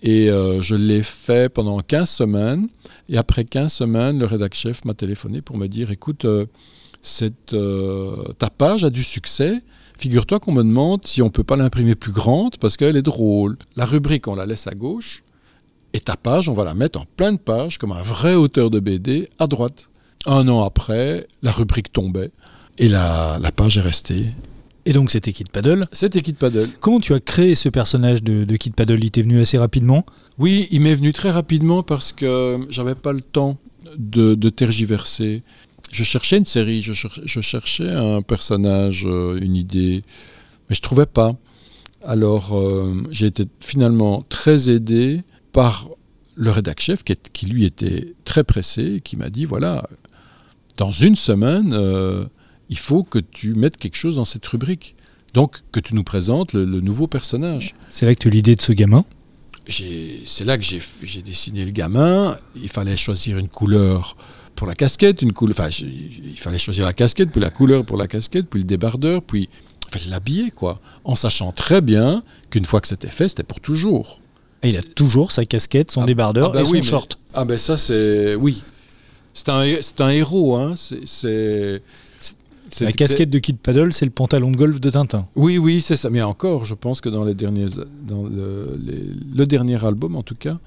[0.03, 2.68] Et euh, je l'ai fait pendant 15 semaines.
[3.09, 6.46] Et après 15 semaines, le rédac chef m'a téléphoné pour me dire, écoute, euh,
[7.03, 9.62] cette, euh, ta page a du succès.
[9.98, 13.57] Figure-toi qu'on me demande si on peut pas l'imprimer plus grande parce qu'elle est drôle.
[13.77, 15.22] La rubrique, on la laisse à gauche.
[15.92, 18.81] Et ta page, on va la mettre en pleine page, comme un vrai auteur de
[18.81, 19.90] BD, à droite.
[20.27, 22.31] Un an après, la rubrique tombait.
[22.79, 24.27] Et la, la page est restée.
[24.85, 25.85] Et donc c'était Kid Paddle.
[25.92, 26.68] C'était Kid Paddle.
[26.81, 29.03] Comment tu as créé ce personnage de, de Kid Paddle?
[29.05, 30.05] Il t'est venu assez rapidement?
[30.38, 33.59] Oui, il m'est venu très rapidement parce que j'avais pas le temps
[33.97, 35.42] de, de tergiverser.
[35.90, 40.03] Je cherchais une série, je, cher- je cherchais un personnage, euh, une idée,
[40.68, 41.37] mais je trouvais pas.
[42.03, 45.21] Alors euh, j'ai été finalement très aidé
[45.53, 45.88] par
[46.35, 49.87] le rédac chef qui, lui était très pressé, et qui m'a dit voilà,
[50.79, 52.25] dans une semaine, euh,
[52.72, 54.94] il faut que tu mettes quelque chose dans cette rubrique.
[55.35, 58.54] Donc que tu nous présentes le- le nouveau personnage C'est là que tu as l'idée
[58.56, 59.04] de ce gamin?
[59.68, 62.37] c'est là que j'ai dessiné le gamin.
[62.56, 64.16] Il fallait choisir une couleur
[64.56, 65.54] pour la casquette, une couleur.
[65.58, 69.22] Enfin, il fallait choisir la casquette, puis la couleur pour la casquette, puis le débardeur,
[69.22, 69.48] puis
[69.87, 70.80] il fallait l'habiller, quoi.
[71.04, 74.20] En sachant très bien qu'une fois que c'était fait, c'était pour toujours.
[74.64, 77.18] Et il a toujours sa casquette, son Ah- débardeur ah bah et son mais- short.
[77.35, 78.62] Ah ben ça, c'est oui.
[79.35, 79.64] C'est un,
[80.00, 80.74] un héros, hein.
[80.76, 81.82] C'est-
[82.81, 85.27] La casquette de Kid Paddle, c'est le pantalon de golf de Tintin.
[85.37, 86.09] Oui, oui, c'est ça.
[86.11, 87.66] Mais encore, je pense que dans les derniers,
[88.07, 90.59] dans le, les- le dernier album, en tout cas,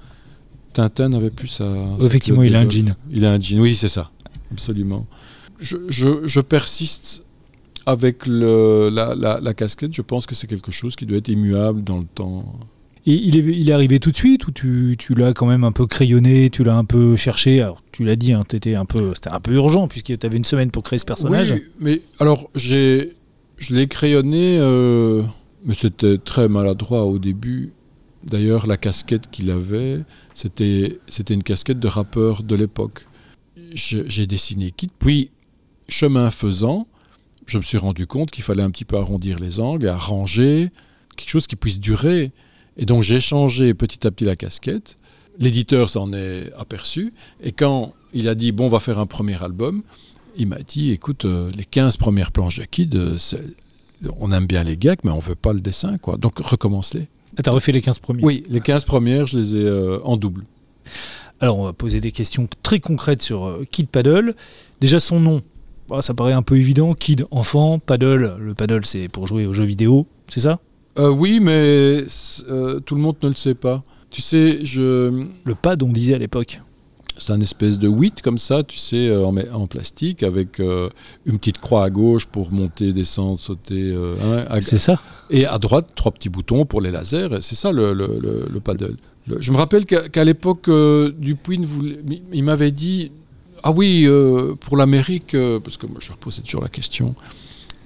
[0.72, 1.64] Tintin n'avait plus sa.
[1.98, 2.94] sa Effectivement, il a un jean.
[3.10, 4.10] Il a un jean, oui, c'est ça,
[4.52, 5.06] absolument.
[5.58, 7.24] Je, je- je persiste
[7.86, 9.94] avec le, la, la- la casquette.
[9.94, 12.44] Je pense que c'est quelque chose qui doit être immuable dans le temps.
[13.08, 15.86] Il est, il est arrivé tout de suite ou tu, l'as quand même un peu
[15.86, 17.62] crayonné, tu l'as un peu cherché?
[17.62, 18.42] Alors, tu l'as dit, hein,
[18.88, 21.52] peu, c'était un peu urgent puisque tu avais une semaine pour créer ce personnage.
[21.52, 23.12] Oui, mais alors, j'ai,
[23.58, 25.22] je l'ai crayonné, euh,
[25.64, 27.72] mais c'était très maladroit au début.
[28.24, 30.00] D'ailleurs, la casquette qu'il avait,
[30.34, 33.06] c'était, c'était une casquette de rappeur de l'époque.
[33.72, 35.30] J'ai dessiné Kit, puis,
[35.88, 36.88] chemin faisant,
[37.46, 40.70] je me suis rendu compte qu'il fallait un petit peu arrondir les angles et arranger
[41.16, 42.32] quelque chose qui puisse durer.
[42.76, 44.98] Et donc, j'ai changé petit à petit la casquette.
[45.38, 47.12] L'éditeur s'en est aperçu.
[47.42, 49.82] Et quand il a dit, bon, on va faire un premier album,
[50.36, 53.18] il m'a dit, écoute, euh, les 15 premières planches de Kid, euh,
[54.20, 56.16] on aime bien les gags, mais on veut pas le dessin, quoi.
[56.16, 57.08] Donc recommence-les.
[57.36, 58.22] Ah, t'as refait les 15 premiers.
[58.22, 60.44] Oui, les 15 premières, je les ai euh, en double.
[61.40, 64.34] Alors, on va poser des questions très concrètes sur Kid Paddle.
[64.80, 65.42] Déjà, son nom,
[65.88, 66.94] bah, ça paraît un peu évident.
[66.94, 68.36] Kid, enfant, paddle.
[68.38, 70.60] Le paddle, c'est pour jouer aux jeux vidéo, c'est ça?
[70.98, 72.04] Euh, oui, mais
[72.48, 73.82] euh, tout le monde ne le sait pas.
[74.10, 75.26] Tu sais, je...
[75.44, 76.60] Le pad, on disait à l'époque.
[77.18, 80.90] C'est un espèce de 8 comme ça, tu sais, euh, en, en plastique, avec euh,
[81.24, 83.94] une petite croix à gauche pour monter, descendre, sauter.
[84.22, 87.28] hein, à- C'est ça et à droite, trois petits boutons pour les lasers.
[87.40, 88.96] C'est ça le, le- le- le paddle.
[89.26, 90.68] Le- je me rappelle qu'à l'époque,
[91.64, 91.98] voulait-
[92.32, 93.10] il- m'avait dit
[93.62, 94.06] Ah oui,
[94.60, 97.14] pour l'Amérique, parce que moi je leur posais toujours la question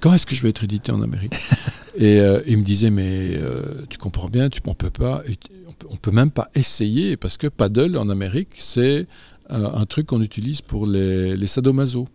[0.01, 1.33] quand est-ce que je vais être édité en Amérique
[1.95, 5.23] Et euh, il me disait Mais euh, tu comprends bien, tu, on peut pas,
[5.67, 9.05] on peut, on peut même pas essayer, parce que paddle en Amérique, c'est
[9.51, 12.07] euh, un truc qu'on utilise pour les, les sadomaso.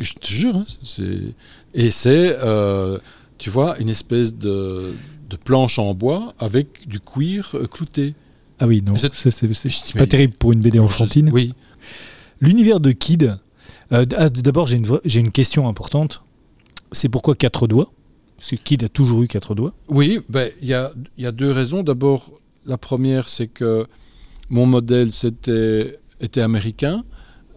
[0.00, 1.34] Et je te jure, hein, c'est,
[1.74, 2.36] et c'est.
[3.38, 4.92] tu vois, une espèce de,
[5.28, 8.14] de planche en bois avec du cuir clouté.
[8.58, 9.14] Ah oui, non, c'est-
[9.98, 11.30] pas terrible pour une BD enfantine.
[11.32, 11.54] Oui.
[12.40, 13.36] L'univers de Kid,
[13.90, 16.22] ah, d'abord j'ai une, vraie- j'ai une question importante.
[16.92, 17.92] C'est pourquoi quatre doigts?
[18.36, 19.74] Parce que Kid a toujours eu quatre doigts.
[19.88, 21.82] Oui, ben, il y, a, y a deux raisons.
[21.82, 22.30] D'abord,
[22.66, 23.86] la première, c'est que
[24.48, 27.04] mon modèle c'était, était américain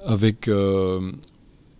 [0.06, 1.12] avec euh,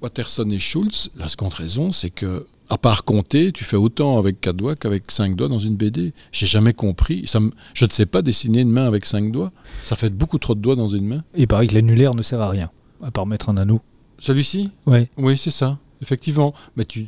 [0.02, 1.10] Watterson et Schultz.
[1.18, 5.12] La seconde raison, c'est que, à part compter, tu fais autant avec quatre doigts qu'avec
[5.12, 6.14] cinq doigts dans une BD.
[6.32, 7.24] J'ai jamais compris.
[7.28, 9.52] Ça me- je ne sais pas dessiner une main avec cinq doigts.
[9.84, 11.24] Ça fait beaucoup trop de doigts dans une main.
[11.36, 13.82] Et il paraît que l'annulaire ne sert à rien, à part mettre un anneau.
[14.18, 14.72] Celui-ci?
[14.86, 15.10] Ouais.
[15.18, 16.54] Oui, c'est ça, effectivement.
[16.78, 17.08] Mais tu,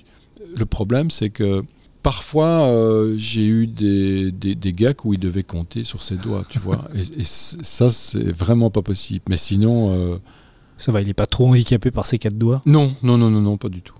[0.56, 1.64] le problème, c'est que
[2.04, 6.46] parfois, euh, j'ai eu des, des, des gags où ils devaient compter sur ses doigts,
[6.50, 6.88] tu vois.
[6.96, 9.22] Et, ça, c'est vraiment pas possible.
[9.30, 10.18] Mais sinon, euh,
[10.78, 12.62] Ça va, il n'est pas trop handicapé par ses quatre doigts?
[12.66, 13.96] non, non, non, non, non, pas du tout.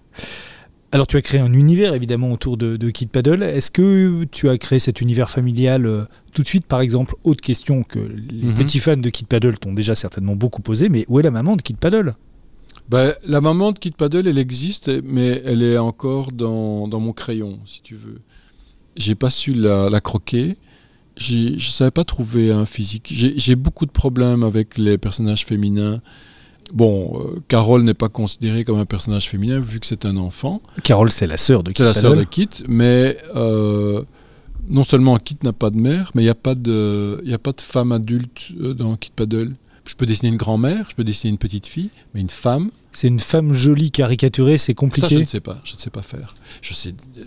[0.92, 3.44] Alors tu as créé un univers évidemment autour de, de Kid Paddle.
[3.44, 6.66] Est-ce que tu as créé cet univers familial euh, tout de suite?
[6.68, 8.54] Par exemple Autre question que les Mhm.
[8.54, 11.58] petits fans de Kid Paddle t'ont déjà certainement beaucoup posé, mais où est la maman
[11.58, 12.16] de Kid Paddle?
[12.90, 17.14] Ben, la maman de Kid Paddle, elle existe, mais elle est encore dans, dans mon
[17.14, 18.20] crayon, si tu veux.
[18.96, 20.56] J'ai pas su la, la croquer.
[21.18, 23.12] Je savais pas trouver un physique.
[23.12, 26.02] J'ai beaucoup de problèmes avec les personnages féminins.
[26.74, 30.62] Bon, euh, Carole n'est pas considérée comme un personnage féminin vu que c'est un enfant.
[30.84, 34.04] Carole, c'est la sœur de Kid C'est la sœur de Kit, mais euh,
[34.68, 37.38] non seulement Kit n'a pas de mère, mais il n'y a, pas de- y a
[37.40, 39.54] pas de femme adulte euh, dans Kid Paddle.
[39.86, 43.08] Je peux dessiner une grand-mère, je peux dessiner une petite fille, mais une femme, C'est
[43.08, 45.20] une femme jolie caricaturée, c'est ça, je compliqué.
[45.20, 45.62] ne sais pas.
[45.64, 46.36] Je ne sais pas faire.
[46.62, 46.96] Je sais.
[47.18, 47.24] euh,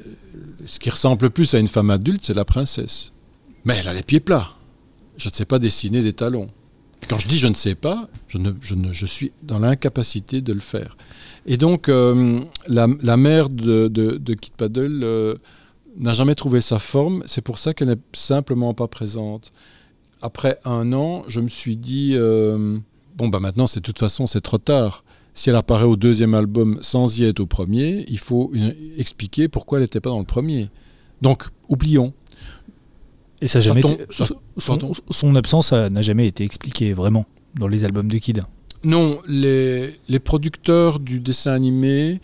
[0.66, 3.12] ce qui ressemble le plus à une femme adulte, c'est la princesse.
[3.64, 4.55] Mais elle a les pieds plats.
[5.16, 6.49] Je ne sais pas dessiner des talons.
[7.09, 10.40] Quand je dis je ne sais pas, je, ne, je, ne- je suis dans l'incapacité
[10.40, 10.97] de le faire.
[11.47, 15.37] Et donc, euh, la, la mère de, de, Paddle euh,
[15.97, 17.23] n'a jamais trouvé sa forme.
[17.27, 19.53] C'est pour ça qu'elle n'est simplement pas présente.
[20.22, 22.78] Après un an, je me suis dit euh,
[23.16, 25.04] bon, bah maintenant, c'est de toute façon, c'est trop tard
[25.35, 29.46] si elle apparaît au deuxième album sans y être au premier, il faut une- expliquer
[29.46, 30.68] pourquoi elle n'était pas dans le premier.
[31.22, 32.12] Donc, oublions.
[33.40, 34.04] Et ça jamais été-
[35.11, 38.42] son, absence n'a jamais été expliquée vraiment dans les albums de Kid.
[38.83, 42.20] Non, les, les producteurs du dessin animé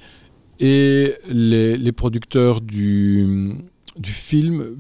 [0.58, 3.54] et les, les producteurs du,
[3.96, 4.76] du film,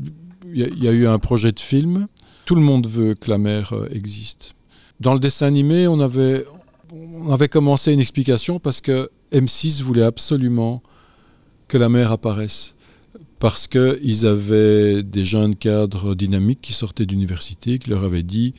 [0.52, 2.08] il y, a- il y a eu un projet de film.
[2.44, 4.54] Tout le monde veut que la mer euh, existe.
[5.00, 6.44] Dans le dessin animé, on avait,
[7.48, 10.82] commencé une explication parce que M6 voulait absolument
[11.68, 12.76] que la mer apparaisse.
[13.38, 18.54] Parce qu'ils avaient des jeunes cadres dynamiques qui sortaient d'université, qui leur avaient dit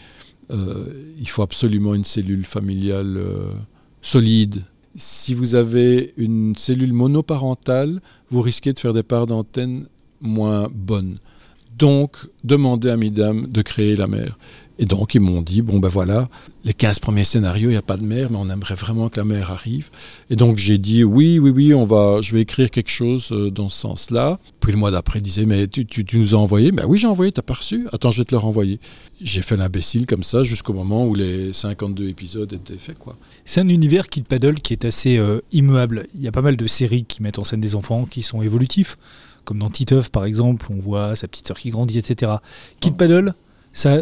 [0.51, 3.53] euh, il faut absolument une cellule familiale euh,
[4.01, 4.61] solide.
[4.95, 9.87] Si vous avez une cellule monoparentale, vous risquez de faire des parts d'antenne
[10.21, 11.19] moins bonnes.
[11.77, 14.37] Donc, demandez à Midam de créer la mer.
[14.77, 16.27] Et donc, ils m'ont dit, bon ben voilà,
[16.65, 19.17] les 15 premiers scénarios, il n'y a pas de mer, mais on aimerait vraiment que
[19.17, 19.89] la mer arrive.
[20.29, 23.49] Et donc, j'ai dit, oui, oui, oui, on va, je vais écrire quelque chose euh,
[23.49, 24.37] dans ce sens-là.
[24.59, 26.73] Puis le mois d'après, disait, mais tu, tu- tu nous as envoyé?
[26.73, 27.87] Ben oui, j'ai envoyé, t'as pas reçu?
[27.93, 28.79] Attends, je vais te le renvoyer.
[29.21, 33.15] J'ai fait l'imbécile comme ça jusqu'au moment où les 52 épisodes étaient faits, quoi.
[33.45, 36.07] C'est un univers Kid Paddle qui est assez euh, immuable.
[36.15, 38.41] Il y a pas mal de séries qui mettent en scène des enfants qui sont
[38.41, 38.97] évolutifs,
[39.45, 42.33] comme dans Titeuf par exemple, on voit sa petite sœur qui grandit, etc.
[42.81, 42.97] Kid Oh.
[42.97, 43.33] Paddle,
[43.71, 43.99] ça,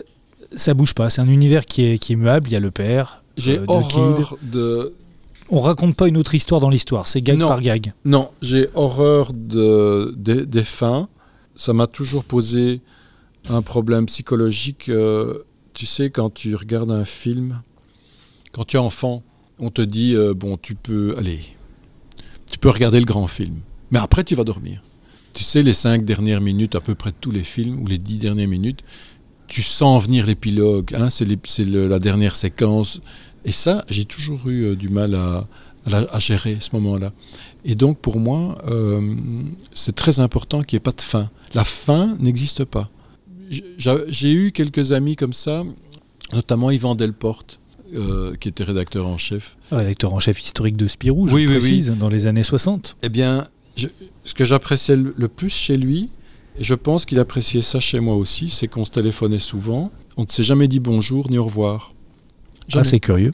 [0.55, 1.09] ça bouge pas.
[1.09, 2.49] C'est un univers qui est, qui est immuable.
[2.49, 3.23] Il y a le père.
[3.37, 4.93] J'ai euh, horreur de,
[5.49, 7.07] On raconte pas une autre histoire dans l'histoire.
[7.07, 7.47] C'est gag Non.
[7.47, 7.93] par gag.
[8.05, 11.07] Non, j'ai horreur de, des- des fins.
[11.55, 12.81] Ça m'a toujours posé
[13.49, 14.89] un problème psychologique.
[14.89, 15.39] euh,
[15.73, 17.61] tu sais, quand tu regardes un film,
[18.51, 19.23] quand tu es enfant,
[19.59, 21.39] on te dit euh, bon, tu peux aller,
[22.51, 23.61] tu peux regarder le grand film,
[23.91, 24.83] mais après tu vas dormir.
[25.33, 27.97] Tu sais, les cinq dernières minutes à peu près de tous les films ou les
[27.97, 28.81] dix dernières minutes,
[29.53, 30.95] tu sens venir l'épilogue.
[30.95, 31.27] hein, c'est
[31.63, 33.01] la dernière séquence
[33.45, 35.45] Et ça, j'ai toujours eu euh, du mal à,
[35.91, 37.11] à, gérer ce moment-là.
[37.63, 39.15] Et donc pour moi, euh,
[39.71, 41.29] c'est très important qu'il n'y ait pas de fin.
[41.53, 42.89] La fin n'existe pas.
[43.77, 45.63] J'ai eu quelques amis comme ça,
[46.33, 47.59] notamment Yvan Delporte,
[47.93, 49.55] euh, qui était rédacteur en chef.
[49.71, 52.97] Rédacteur en chef historique de Spirou, je précise, dans les années 60.
[53.03, 56.09] Eh bien, ce que j'appréciais le plus chez lui,
[56.57, 59.91] et je pense qu'il appréciait ça chez moi aussi, c'est qu'on se téléphonait souvent.
[60.17, 61.93] On ne s'est jamais dit bonjour ni au revoir.
[62.73, 63.33] Ah, c'est curieux.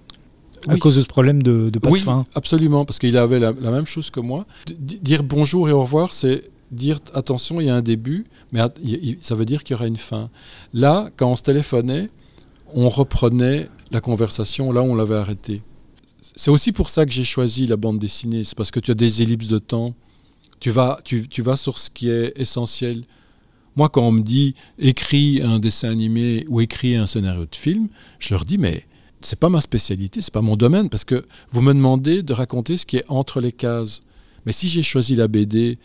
[0.68, 2.26] À cause de ce problème de, de pas oui, de fin.
[2.36, 4.46] absolument, parce qu'il avait la, même chose que moi.
[4.68, 8.62] dire bonjour et au revoir, c'est dire attention, il y a un début, mais
[9.22, 10.30] ça veut dire qu'il y aura une fin.
[10.74, 12.10] Là, quand on se téléphonait,
[12.74, 15.62] on reprenait la conversation là où on l'avait arrêtée.
[16.36, 18.96] C'est aussi pour ça que j'ai choisi la bande dessinée, c'est parce que tu as
[18.96, 19.94] des ellipses de temps.
[20.60, 23.04] Tu vas, tu, tu vas sur ce qui est essentiel.
[23.76, 27.88] Moi, quand on me dit écris un dessin animé ou écris un scénario de film,
[28.20, 28.86] je leur dis mais
[29.22, 32.78] c'est pas ma spécialité, c'est pas mon domaine, parce que vous me demandez de raconter
[32.78, 34.02] ce qui est entre les cases.
[34.46, 35.78] Mais si j'ai choisi la BD,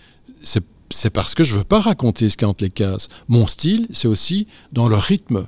[0.42, 3.08] c'est parce que je veux pas raconter ce qui est entre les cases.
[3.28, 5.46] Mon style, c'est aussi dans le rythme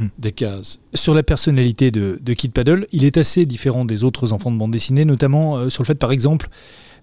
[0.00, 0.06] hmm.
[0.18, 0.80] des cases.
[0.94, 4.56] Sur la personnalité de, de, Kid Paddle, il est assez différent des autres enfants de
[4.56, 6.48] bande dessinée, notamment euh, sur le fait, par exemple,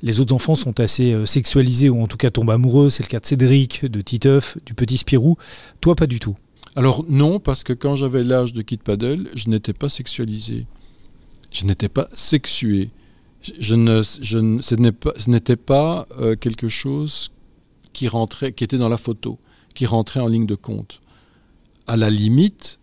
[0.01, 2.89] les autres enfants sont assez euh, sexualisés, ou en tout cas tombent amoureux.
[2.89, 5.37] C'est le cas de Cédric, de Titeuf, du petit Spirou.
[5.81, 6.35] Toi, pas du tout.
[6.75, 10.65] Alors non, parce que quand j'avais l'âge de Kid Paddle, je n'étais pas sexualisé.
[11.51, 12.89] Je n'étais pas sexué.
[13.59, 17.31] Je ne, je ce n'était pas, euh, quelque chose
[17.91, 19.37] qui rentrait, qui était dans la photo,
[19.75, 21.01] qui rentrait en ligne de compte.
[21.85, 22.79] À la limite,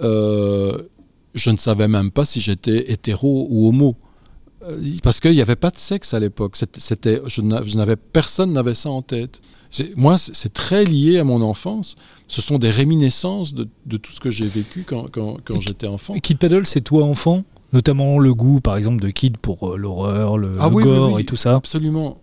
[0.00, 0.82] euh,
[1.34, 3.96] je ne savais même pas si j'étais hétéro ou homo.
[4.62, 6.56] Euh, parce qu'il n'y avait pas de sexe à l'époque.
[6.56, 9.40] C'était, je n'avais, personne n'avait ça en tête.
[9.96, 11.96] Moi, c'est très lié à mon enfance.
[12.26, 16.14] Ce sont des réminiscences de, tout ce que j'ai vécu quand, j'étais enfant.
[16.18, 17.44] Kid Paddle, c'est toi enfant?
[17.72, 21.36] Notamment le goût, par exemple, de Kid pour euh, l'horreur, le, ah gore et tout
[21.36, 22.18] ça Absolument.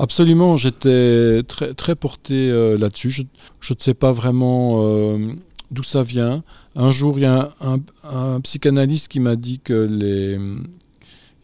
[0.00, 3.10] Absolument, j'étais très, très porté euh, là-dessus.
[3.10, 3.22] Je,
[3.72, 5.32] ne sais pas vraiment euh,
[5.70, 6.42] d'où ça vient.
[6.74, 10.40] Un jour, il y a un, psychanalyste qui m'a dit que les,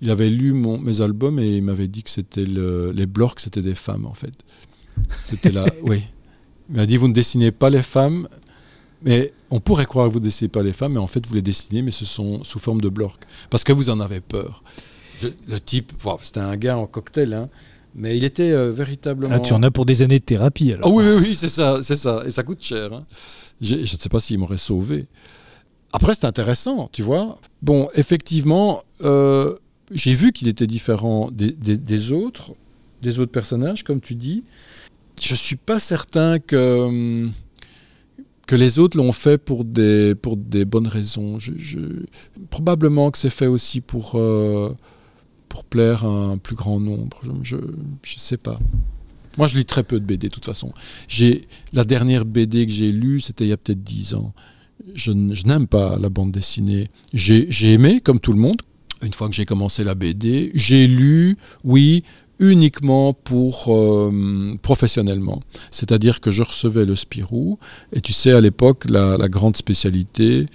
[0.01, 3.75] il avait lu mes albums et il m'avait dit que c'était les Blorks, c'était des
[3.75, 4.33] femmes en fait.
[5.25, 6.03] C'était là, oui.
[6.69, 8.29] Il m'a dit vous ne dessinez pas les femmes,
[9.03, 11.35] mais on pourrait croire que vous ne dessinez pas les femmes, mais en fait vous
[11.35, 13.25] les dessinez, mais ce sont sous forme de blocs.
[13.51, 14.63] Parce que vous en avez peur.
[15.23, 17.51] Le, type, c'était un gars en cocktail, hein,
[17.95, 19.35] mais il était euh, véritablement.
[19.35, 20.87] Ah, tu en as pour des années de thérapie alors.
[20.87, 22.23] Ah oui, oui, oui, c'est ça, c'est ça.
[22.25, 22.93] Et ça coûte cher.
[22.93, 23.05] Hein.
[23.61, 25.07] Je ne sais pas s'il m'aurait sauvé.
[25.93, 27.39] Après, c'est intéressant, tu vois.
[27.63, 29.57] Bon, effectivement, euh,
[29.91, 32.55] j'ai vu qu'il était différent des, autres,
[33.03, 34.45] des autres personnages, comme tu dis
[35.21, 37.29] je suis pas certain que,
[38.47, 40.15] que les autres l'ont fait pour des,
[40.65, 41.39] bonnes raisons.
[42.49, 44.75] Probablement que c'est fait aussi pour, euh,
[45.49, 47.21] pour plaire à un plus grand nombre.
[47.43, 47.63] Je ne
[48.17, 48.59] sais pas.
[49.39, 50.73] Moi, je lis très peu de BD, de toute façon.
[51.73, 54.33] La dernière BD que j'ai lue, c'était il y a peut-être dix ans.
[54.95, 56.89] Je, je n'aime pas la bande dessinée.
[57.13, 58.61] J'ai aimé, comme tout le monde,
[59.03, 60.51] une fois que j'ai commencé la BD.
[60.55, 62.05] J'ai lu, oui,
[62.39, 65.43] uniquement pour euh, professionnellement.
[65.71, 67.59] C'est-à-dire que je recevais le Spirou,
[67.93, 70.47] et tu sais, à l'époque, la, grande spécialité,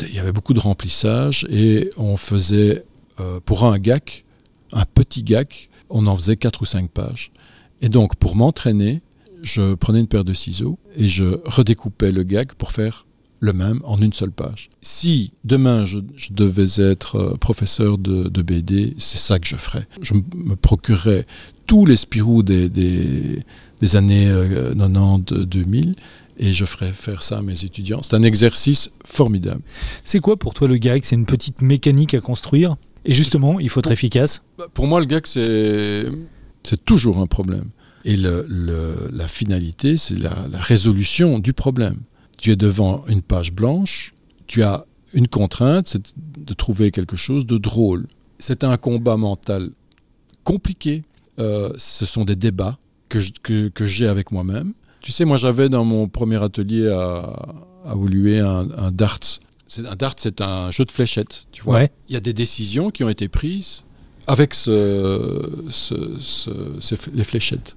[0.00, 2.84] il y avait beaucoup de remplissage, et on faisait,
[3.20, 4.24] euh, pour un GAC,
[4.72, 7.32] un petit GAC, on en faisait 4 ou 5 pages.
[7.80, 9.00] Et donc, pour m'entraîner,
[9.42, 13.06] je prenais une paire de ciseaux et je redécoupais le gag pour faire
[13.40, 14.70] le même en une seule page.
[14.80, 15.98] Si demain je,
[16.30, 19.86] devais être euh, professeur de, BD, c'est ça que je ferais.
[20.00, 21.26] Je me procurerais
[21.66, 25.92] tous les Spirou des, des, années 90-2000 euh,
[26.38, 28.00] et je ferais faire ça à mes étudiants.
[28.02, 29.60] C'est un exercice formidable.
[30.04, 32.76] C'est quoi pour toi le gag C'est une petite mécanique à construire?
[33.04, 34.42] Et justement, il faut être efficace?
[34.56, 36.06] Bah, Pour moi, le gag, c'est,
[36.62, 37.66] c'est toujours un problème.
[38.06, 38.46] Et le,
[39.12, 42.00] la finalité, c'est la résolution du problème
[42.36, 44.14] tu es devant une page blanche,
[44.46, 48.06] tu as une contrainte, c'est de trouver quelque chose de drôle.
[48.38, 49.70] C'est un combat mental
[50.42, 51.04] compliqué.
[51.38, 54.72] Euh, ce sont des débats que, que, j'ai avec moi-même.
[55.00, 59.40] Tu sais, moi j'avais dans mon premier atelier à, à un, un darts.
[59.78, 61.46] Un dart, c'est un jeu de fléchettes.
[61.50, 63.84] Tu vois, il y a des décisions qui ont été prises
[64.26, 65.50] avec ce,
[67.12, 67.76] les fléchettes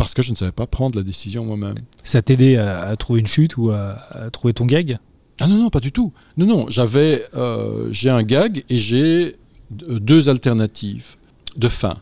[0.00, 1.74] parce que je ne savais pas prendre la décision moi-même.
[2.04, 4.98] Ça t'aidait à, à, trouver une chute ou à, trouver ton gag?
[5.40, 6.14] Ah non, non, pas du tout.
[6.38, 9.36] Non, non, j'avais, euh, j'ai un gag et j'ai
[9.70, 11.16] deux alternatives
[11.56, 11.98] de fin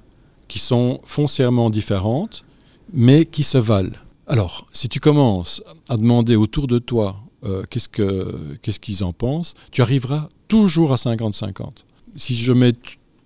[0.47, 2.45] qui sont foncièrement différentes,
[2.93, 3.97] mais qui se valent.
[4.29, 9.13] Alors, si tu commences à demander autour de toi euh, qu'est-ce que qu'est-ce qu'ils en
[9.13, 11.71] pensent, tu arriveras toujours à 50-50.
[12.15, 12.75] Si je mets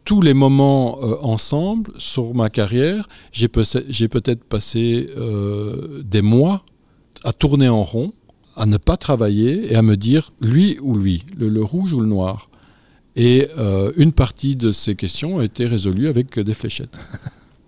[0.05, 6.65] tous les moments euh, ensemble sur ma carrière, j'ai peut-être passé euh, des mois
[7.25, 8.13] à tourner en rond,
[8.57, 12.07] à ne pas travailler et à me dire lui ou lui, le, rouge ou le
[12.07, 12.51] noir.
[13.15, 16.99] Et euh, une partie de ces questions a été résolue avec des fléchettes.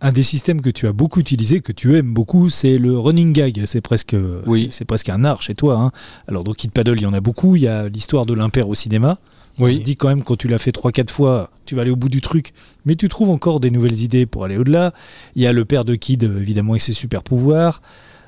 [0.00, 3.32] Un des systèmes que tu as beaucoup utilisé, que tu aimes beaucoup, c'est le running
[3.32, 3.62] gag.
[3.64, 4.14] C'est presque,
[4.44, 4.68] oui.
[4.70, 5.78] c'est presque un art chez toi.
[5.78, 5.92] Hein.
[6.28, 7.56] Alors, donc, Kid Paddle, il y en a beaucoup.
[7.56, 9.18] Il y a l'histoire de l'impair au cinéma.
[9.58, 11.96] On se dit quand même, quand tu l'as fait 3-4 fois, tu vas aller au
[11.96, 12.52] bout du truc,
[12.84, 14.92] mais tu trouves encore des nouvelles idées pour aller au-delà.
[15.36, 17.80] Il y a le père de Kid, évidemment, avec ses super pouvoirs.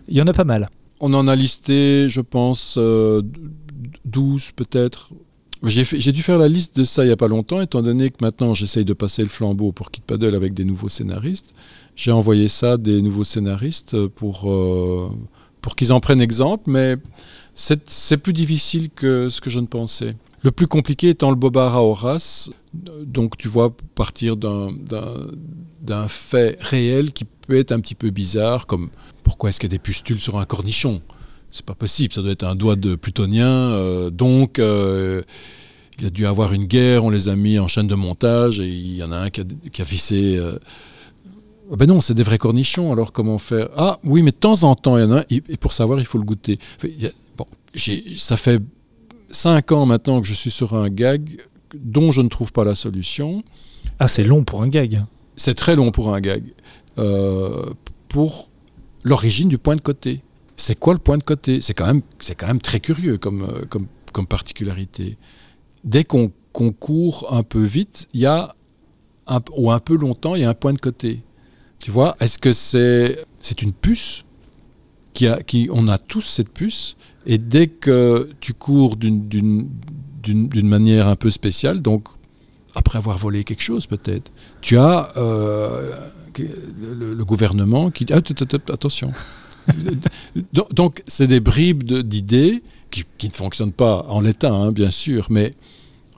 [0.09, 0.71] Il y en a pas mal.
[1.01, 3.23] On en a listé, je pense, 12 euh,
[4.55, 5.11] peut-être.
[5.63, 8.19] J'ai dû faire la liste de ça il n'y a pas longtemps, étant donné que
[8.21, 11.55] maintenant j'essaye de passer le flambeau pour Kid Paddle avec des nouveaux scénaristes.
[11.97, 15.11] J'ai envoyé ça à des nouveaux scénaristes pour, euh,
[15.63, 16.97] pour qu'ils en prennent exemple, mais
[17.55, 20.15] c'est plus difficile que ce que je ne pensais.
[20.47, 22.51] Le plus compliqué étant le bobard à Horace.
[23.03, 28.91] Donc tu vois partir d'un fait réel qui peut être un petit peu bizarre, comme
[29.25, 31.03] pourquoi est-ce qu'il y a des pustules sur un cornichon?
[31.51, 33.49] C'est pas possible, ça doit être un doigt de plutonien.
[33.49, 35.23] Euh, donc euh,
[35.99, 38.69] il a dû avoir une guerre, on les a mis en chaîne de montage et
[38.69, 40.37] il y en a un qui a, vissé.
[40.37, 40.61] Euh,
[41.77, 43.69] ben non, c'est des vrais cornichons, alors comment faire?
[43.77, 45.99] Ah oui, mais de temps en temps, il y en a un, et pour savoir,
[45.99, 46.61] il faut le goûter.
[47.37, 47.47] bon,
[48.17, 48.63] ça fait
[49.31, 51.43] cinq ans maintenant que je suis sur un gag
[51.75, 53.43] dont je ne trouve pas la solution.
[53.99, 55.05] Ah, c'est long pour un gag.
[55.37, 56.45] C'est très long pour un gag.
[56.99, 57.65] Euh,
[58.09, 58.51] pour
[59.05, 60.21] l'origine du point de côté.
[60.57, 61.61] C'est quoi le point de côté?
[61.61, 62.03] C'est quand, même,
[62.37, 65.19] quand même très curieux comme, euh, comme, comme particularité.
[65.85, 68.55] Dès qu'on court un peu vite, il y a
[69.27, 71.23] un, ou un peu longtemps, il y a un point de côté.
[71.81, 72.17] Tu vois?
[72.21, 74.25] Est-ce que c'est c'est une puce
[75.13, 76.97] qui a, qui, On a tous cette puce?
[77.27, 79.69] Et dès que tu cours d'une
[80.63, 82.09] manière un peu spéciale, donc
[82.75, 85.93] après avoir volé quelque chose peut-être, tu as euh,
[86.39, 88.21] le, gouvernement qui dit ah,
[88.73, 89.13] attention.
[90.73, 95.27] donc c'est des bribes d'idées qui, qui, ne fonctionnent pas en l'état, hein, bien sûr,
[95.29, 95.55] mais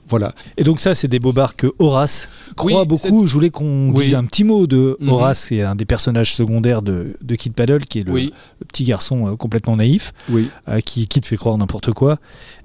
[0.09, 0.33] voilà.
[0.57, 3.27] Et donc ça, c'est des bobards que Horace croit beaucoup.
[3.27, 5.09] Je voulais qu'on dise un petit mot de mhm.
[5.09, 8.31] Horace, qui est un des personnages secondaires de, Kid Paddle, qui est le,
[8.67, 12.19] petit garçon euh, complètement naïf, euh, qui, te fait croire n'importe quoi.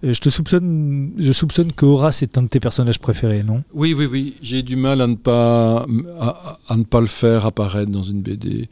[0.04, 3.62] Euh, je te soupçonne, je soupçonne que Horace est un de tes personnages préférés, non?
[3.74, 4.34] Oui, oui, oui.
[4.42, 5.86] J'ai du mal à ne pas
[6.68, 8.68] à, ne pas le faire apparaître dans une BD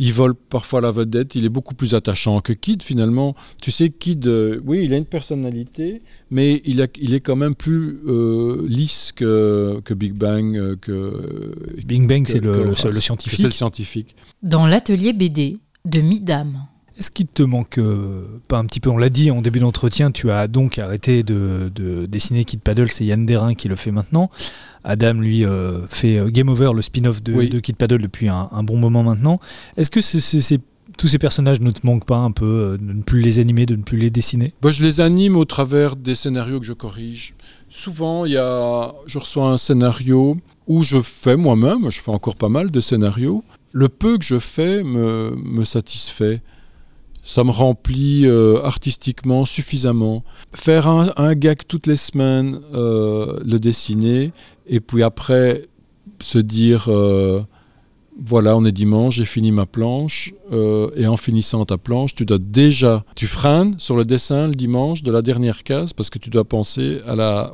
[0.00, 3.34] il vole parfois la vedette, il est beaucoup plus attachant que Kid finalement.
[3.60, 7.36] Tu sais, Kid, euh, oui, il a une personnalité, mais il, a, il est quand
[7.36, 10.56] même plus euh, lisse que, que, Big Bang.
[10.56, 13.44] Euh, que, Big Bang, c'est le, le, scientifique.
[13.44, 14.16] le scientifique.
[14.42, 16.66] Dans l'atelier BD de Midam.
[16.98, 17.80] Est-ce qu'il te manque
[18.48, 21.70] pas un petit peu On l'a dit en début d'entretien, tu as donc arrêté de,
[21.74, 24.30] de dessiner Kid Paddle, c'est Yann Derin qui le fait maintenant.
[24.84, 28.76] Adam, lui, euh, fait euh, Game Over, le spin-off de, Kid Paddle depuis un, bon
[28.76, 29.40] moment maintenant.
[29.76, 30.00] Est-ce que
[30.96, 33.66] tous ces personnages ne te manquent pas un peu euh, de ne plus les animer,
[33.66, 34.54] de ne plus les dessiner?
[34.62, 37.34] Bah, Je les anime au travers des scénarios que je corrige.
[37.68, 42.48] Souvent, y a, je reçois un scénario où je fais moi-même, je fais encore pas
[42.48, 43.44] mal de scénarios.
[43.72, 46.42] Le peu que je fais me, me satisfait
[47.22, 48.26] ça me remplit
[48.64, 50.24] artistiquement suffisamment.
[50.52, 54.32] Faire un, gag toutes les semaines, le dessiner,
[54.70, 55.66] et puis après
[56.22, 57.42] se dire euh,
[58.24, 62.24] voilà, on est dimanche, j'ai fini ma planche, euh, et en finissant ta planche, tu
[62.24, 66.18] dois déjà, tu freines sur le dessin le dimanche de la dernière case parce que
[66.18, 67.00] tu dois penser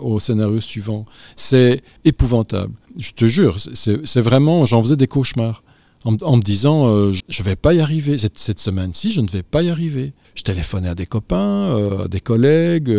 [0.00, 1.06] au scénario suivant.
[1.36, 2.74] C'est épouvantable.
[2.98, 5.62] Je te jure, c'est vraiment, j'en faisais des cauchemars.
[6.04, 8.16] En, me disant, euh, je ne vais pas y arriver.
[8.16, 10.12] Cette, cette semaine-ci, je ne vais pas y arriver.
[10.36, 12.96] Je téléphonais à des copains, à des collègues.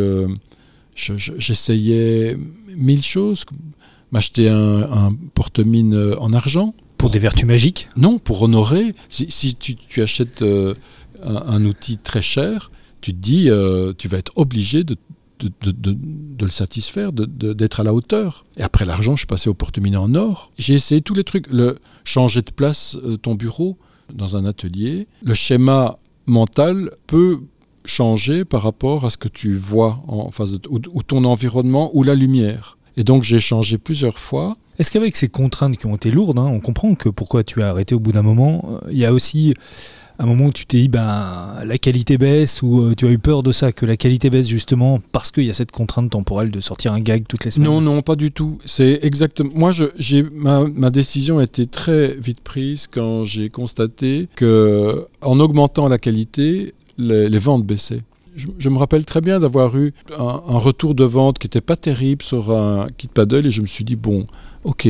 [0.98, 2.38] J'essayais
[2.76, 3.46] mille choses
[4.12, 6.74] m'acheter un, porte-mine euh, en argent.
[6.98, 8.96] Pour des vertus magiques Non, pour honorer.
[9.10, 10.74] Si, tu, achètes euh,
[11.24, 14.98] un, outil très cher, tu te dis, euh, tu vas être obligé de,
[15.40, 15.96] de,
[16.42, 18.46] le satisfaire, d'être à la hauteur.
[18.58, 20.52] Et après l'argent, je suis passé au porte-mine en or.
[20.58, 21.52] J'ai essayé tous les trucs.
[21.52, 23.78] Le, changer de place ton bureau
[24.12, 25.08] dans un atelier.
[25.22, 27.42] Le schéma mental peut
[27.86, 32.04] changer par rapport à ce que tu vois en face de ou ton environnement ou
[32.04, 32.77] la lumière.
[32.98, 34.58] Et donc j'ai changé plusieurs fois.
[34.80, 37.70] Est-ce qu'avec ces contraintes qui ont été lourdes, hein, on comprend que pourquoi tu as
[37.70, 39.54] arrêté au bout d'un moment, euh, il y a aussi
[40.20, 43.20] un moment où tu t'es dit ben la qualité baisse ou euh, tu as eu
[43.20, 46.50] peur de ça que la qualité baisse justement parce qu'il y a cette contrainte temporelle
[46.50, 47.70] de sortir un gag toutes les semaines?
[47.70, 48.58] Non non pas du tout.
[48.66, 53.50] C'est exactement moi je j'ai ma, ma, décision a été très vite prise quand j'ai
[53.50, 58.02] constaté que en augmentant la qualité les, les ventes baissaient
[58.38, 62.22] je, me rappelle très bien d'avoir eu un, retour de vente qui n'était pas terrible
[62.22, 64.28] sur un kit paddle et je me suis dit, bon,
[64.64, 64.88] ok,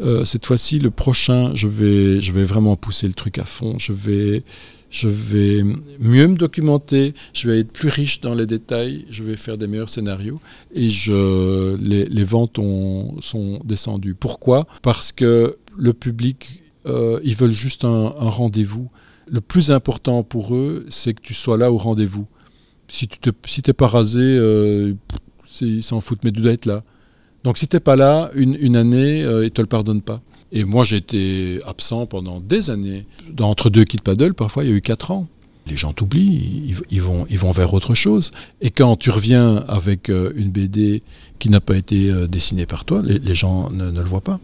[0.00, 3.76] euh, cette fois-ci, le prochain, je vais, je vais vraiment pousser le truc à fond.
[3.78, 4.44] Je vais,
[4.90, 5.62] je vais
[5.98, 9.66] mieux me documenter, je vais être plus riche dans les détails, je vais faire des
[9.66, 10.40] meilleurs scénarios
[10.74, 14.14] et je, les, ventes ont, sont descendues.
[14.14, 14.66] Pourquoi?
[14.82, 18.90] Parce que le public, euh, ils veulent juste un, rendez-vous.
[19.28, 22.26] Le plus important pour eux, c'est que tu sois là au rendez-vous.
[22.90, 24.94] Si tu n'es si pas rasé, euh,
[25.60, 26.82] ils s'en foutent, mais tu dois être là.
[27.44, 30.20] Donc si tu n'es pas là une, année, euh, ils ne te le pardonnent pas.
[30.52, 33.06] Et moi, j'ai été absent pendant des années.
[33.40, 35.28] Entre deux kits paddle, parfois, il y a eu quatre ans.
[35.66, 38.32] Les gens t'oublient, ils, vont, ils vont vers autre chose.
[38.60, 41.02] Et quand tu reviens avec euh, une BD
[41.38, 44.40] qui n'a pas été euh, dessinée par toi, les, gens ne, le voient pas.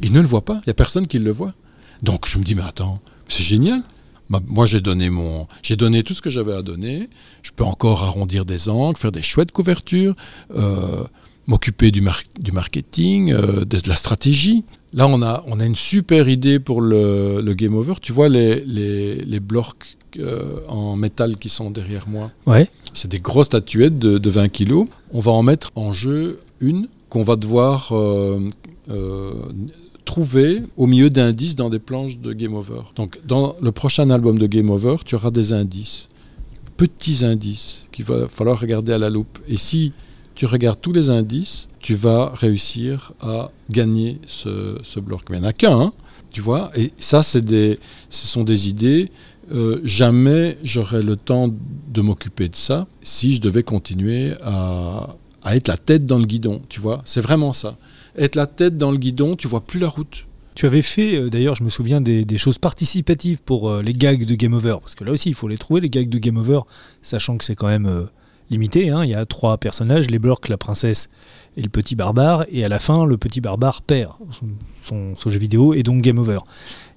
[0.00, 0.54] Ils ne le voient pas.
[0.58, 1.54] Il n'y a personne qui le voit.
[2.02, 3.82] Donc je me dis, mais attends, c'est génial.
[4.28, 7.08] Moi, j'ai donné mon, j'ai donné tout ce que j'avais à donner.
[7.42, 10.14] Je peux encore arrondir des angles, faire des chouettes couvertures.
[10.56, 11.04] Euh,
[11.46, 12.02] m'occuper du,
[12.40, 14.64] du, marketing, euh, de, la stratégie.
[14.92, 17.94] Là, on a, on a une super idée pour le, Game Over.
[18.00, 22.30] Tu vois les, les, les blocs euh, en métal qui sont derrière moi?
[22.46, 22.68] Ouais.
[22.92, 24.86] C'est des grosses statuettes de, de, 20 kg.
[25.12, 28.50] On va en mettre en jeu une qu'on va devoir euh,
[30.04, 32.80] trouver au milieu d'indices dans des planches de Game Over.
[32.96, 36.08] Donc, dans le prochain album de Game Over, tu auras des indices,
[36.76, 39.38] petits indices qu'il va falloir regarder à la loupe.
[39.48, 39.92] Et si
[40.34, 45.22] tu regardes tous les indices, tu vas réussir à gagner ce, bloc.
[45.30, 45.92] Mais il n'y en a qu'un, hein,
[46.30, 46.70] tu vois.
[46.76, 47.78] Et ça, des,
[48.10, 49.10] ce sont des idées.
[49.52, 51.50] Euh, jamais j'aurais le temps
[51.92, 55.14] de m'occuper de ça si je devais continuer à,
[55.52, 57.02] être la tête dans le guidon, tu vois.
[57.04, 57.76] C'est vraiment ça.
[58.16, 60.26] Être la tête dans le guidon, tu vois plus la route.
[60.54, 64.24] Tu avais fait, euh, d'ailleurs, je me souviens des, choses participatives pour euh, les gags
[64.24, 66.36] de Game Over, parce que là aussi, il faut les trouver, les gags de Game
[66.36, 66.60] Over,
[67.02, 68.08] sachant que c'est quand même
[68.50, 68.90] limité.
[68.90, 69.04] Hein.
[69.04, 71.08] Il y a trois personnages, les Blork, la princesse
[71.56, 72.44] et le petit barbare.
[72.50, 74.12] Et à la fin, le petit barbare perd
[74.80, 76.38] son, jeu vidéo et donc game over.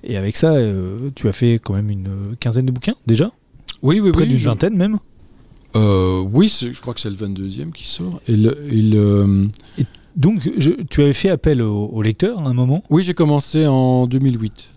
[0.04, 3.32] Et avec ça, euh, tu as fait quand même une quinzaine de bouquins déjà?
[3.82, 4.30] Oui, oui, Près oui.
[4.30, 4.98] d'une vingtaine même?
[5.76, 8.22] Euh, Oui, je crois que c'est le 22e qui sort.
[8.28, 9.50] Et, le,
[10.18, 10.50] donc,
[10.90, 12.84] tu avais fait appel au, lecteur à un moment?
[12.90, 14.72] Oui, j'ai commencé en 2008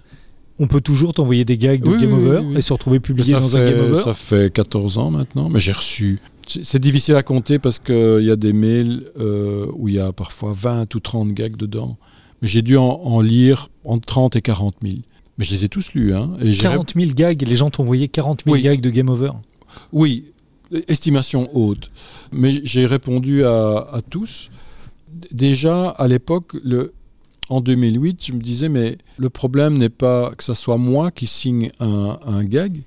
[0.62, 3.64] on peut toujours t'envoyer des gags de Game Over et se retrouver publié dans un
[3.64, 4.03] Game Over?
[4.03, 6.20] Ça fait 14 ans maintenant, mais j'ai reçu
[6.62, 10.12] c'est difficile à compter parce qu'il y a des mails euh, où il y a
[10.12, 11.97] parfois 20 ou 30 gags dedans.
[12.43, 14.97] Mais j'ai dû en, lire entre 30 et 40 000.
[15.38, 16.14] Mais je les ai tous lus.
[16.14, 19.32] Hein, et 40 000 gags Les gens t'ont envoyé 40 000 gags de Game Over?
[19.93, 20.24] Oui,
[20.88, 21.91] estimation haute.
[22.32, 24.51] Mais j'ai répondu à, tous.
[25.33, 26.57] Déjà, à l'époque,
[27.49, 31.27] en 2008, je me disais, mais le problème n'est pas que ce soit moi qui
[31.27, 32.83] signe un gag,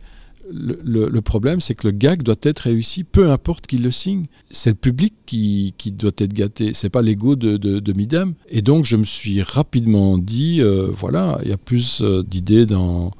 [0.52, 4.26] le, problème, c'est que le gag doit être réussi, peu importe qui le signe.
[4.52, 8.34] C'est le public qui, doit être gâté, c'est pas l'ego de, de, Midam.
[8.50, 12.66] Et donc, je me suis rapidement dit, euh, voilà, il y a plus euh, d'idées
[12.66, 13.12] dans,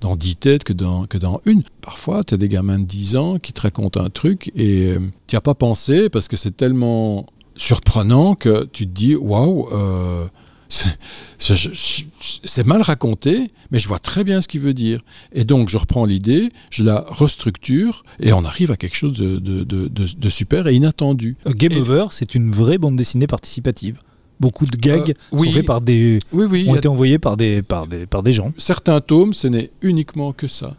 [0.00, 1.62] dans 10 têtes que dans, que dans une.
[1.80, 4.98] Parfois, tu as des gamins de 10 ans qui te racontent un truc et euh,
[5.26, 7.26] tu n'y as pas pensé parce que c'est tellement
[7.56, 9.68] surprenant que tu te dis, waouh,
[10.68, 15.00] c'est mal raconté, mais je vois très bien ce qu'il veut dire.
[15.32, 20.30] Et donc, je reprends l'idée, je la restructure, et on arrive à quelque chose de,
[20.30, 21.36] super et inattendu.
[21.46, 23.98] Game Over, c'est une vraie bande dessinée participative.
[24.38, 27.86] Beaucoup de gags euh, sont faits par des, oui, ont été envoyés par des, par,
[27.86, 28.52] des, par des gens.
[28.58, 30.76] Certains tomes, ce n'est uniquement que ça.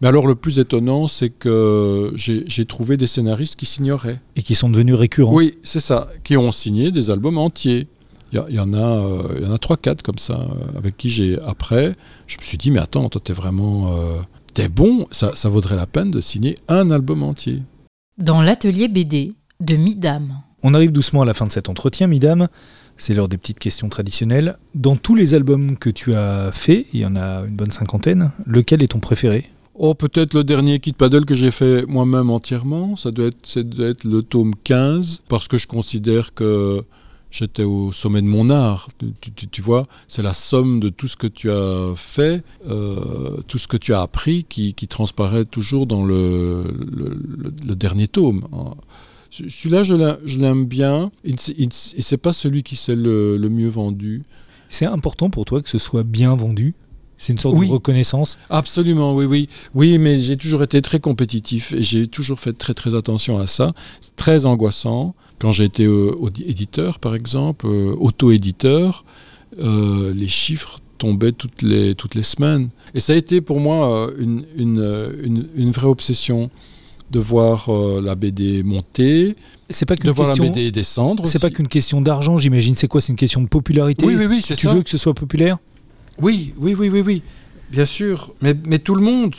[0.00, 4.20] Mais alors le plus étonnant, c'est que j'ai trouvé des scénaristes qui s'ignoraient.
[4.36, 5.34] Et qui sont devenus récurrents.
[5.34, 7.88] Oui, c'est ça, qui ont signé des albums entiers.
[8.32, 10.96] Il y, en a, euh, il y en a trois, quatre comme ça euh, avec
[10.96, 11.94] qui j'ai après.
[12.26, 14.18] Je me suis dit mais attends, toi t'es vraiment, euh,
[14.54, 17.62] t'es bon, ça, ça vaudrait la peine de signer un album entier.
[18.18, 20.42] Dans l'atelier BD de Midam.
[20.64, 22.48] On arrive doucement à la fin de cet entretien, Midam.
[22.96, 24.56] C'est l'heure des petites questions traditionnelles.
[24.74, 28.32] Dans tous les albums que tu as fait, il y en a une bonne cinquantaine,
[28.46, 29.50] lequel est ton préféré?
[29.76, 32.96] Oh, peut-être le dernier Kit Paddle que j'ai fait moi-même entièrement.
[32.96, 36.84] Ça doit, être, ça doit être le tome 15, parce que je considère que
[37.32, 38.88] j'étais au sommet de mon art.
[39.50, 43.66] Tu, vois, c'est la somme de tout ce que tu as fait, euh, tout ce
[43.66, 46.64] que tu as appris qui, transparaît toujours dans le,
[47.74, 48.46] dernier tome.
[49.30, 51.34] Celui-là, je l'aime bien, et
[51.72, 54.22] c'est pas celui qui s'est le, mieux vendu.
[54.68, 56.74] C'est important pour toi que ce soit bien vendu?
[57.24, 59.48] C'est une sorte de reconnaissance Absolument, oui, oui.
[59.74, 63.46] Oui, mais j'ai toujours été très compétitif et j'ai toujours fait très très attention à
[63.46, 63.72] ça.
[64.00, 65.14] C'est très angoissant.
[65.40, 66.14] Quand j'ai été euh,
[66.46, 69.04] éditeur, par exemple, euh, auto-éditeur,
[69.58, 72.70] euh, les chiffres tombaient toutes les, toutes les semaines.
[72.94, 76.50] Et ça a été pour moi une, une, une, vraie obsession.
[77.10, 79.36] de voir euh, la BD monter,
[79.70, 80.44] C'est pas de qu'une voir question.
[80.44, 81.26] la BD descendre.
[81.26, 82.74] C'est pas qu'une question d'argent, j'imagine.
[82.74, 83.00] C'est quoi?
[83.00, 84.04] C'est une question de popularité?
[84.06, 84.72] Oui, oui, oui, Tu ça.
[84.74, 85.58] veux que ce soit populaire?
[86.20, 87.22] Oui, oui, oui, oui, oui.
[87.70, 89.34] Bien sûr, mais, tout le monde,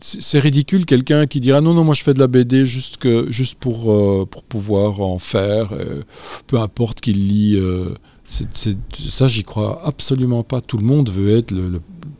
[0.00, 3.30] c'est ridicule quelqu'un qui dira non, non, moi je fais de la BD juste, que,
[3.30, 6.02] juste pour, euh, pour pouvoir en faire, euh,
[6.46, 7.56] peu importe qu'il lit.
[7.56, 7.90] euh,
[8.24, 10.60] ça, j'y crois absolument pas.
[10.60, 11.54] Tout le monde veut être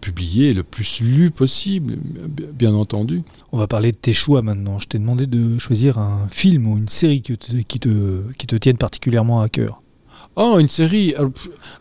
[0.00, 3.22] publié le plus lu possible, bi- bien entendu.
[3.50, 4.78] On va parler de tes choix maintenant.
[4.78, 8.46] Je t'ai demandé de choisir un film ou une série que te- qui, te, qui
[8.46, 9.82] te tienne particulièrement à cœur.
[10.38, 11.14] Oh, une série.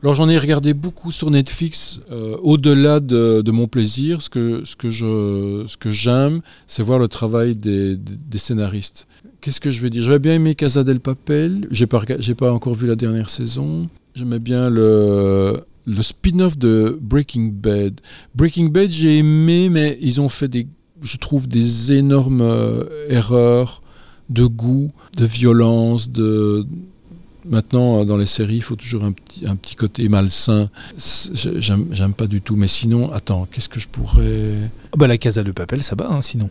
[0.02, 2.00] Alors, j'en ai regardé beaucoup sur Netflix.
[2.12, 6.98] euh, Au-delà de, mon plaisir, ce que, ce que je, ce que j'aime, c'est voir
[6.98, 9.08] le travail des, des- scénaristes.
[9.42, 10.04] Qu'est-ce que je vais dire?
[10.04, 11.68] J'avais bien aimé Casa del Papel.
[11.70, 13.90] J'ai pas, j'ai pas encore vu la dernière saison.
[14.16, 18.00] J'aimais bien le, le spin-off de Breaking Bad.
[18.36, 20.66] Breaking Bad, j'ai aimé, mais ils ont fait des,
[21.02, 23.82] je trouve, des énormes euh, erreurs
[24.30, 26.66] de goût, de violence, de
[27.48, 30.70] Maintenant, euh, dans les séries, il faut toujours un petit, un petit côté malsain.
[31.60, 32.56] J'aime pas du tout.
[32.56, 34.54] Mais sinon, attends, qu'est-ce que je pourrais?
[34.94, 36.50] Ah bah, la Casa de Papel, ça va, hein, sinon.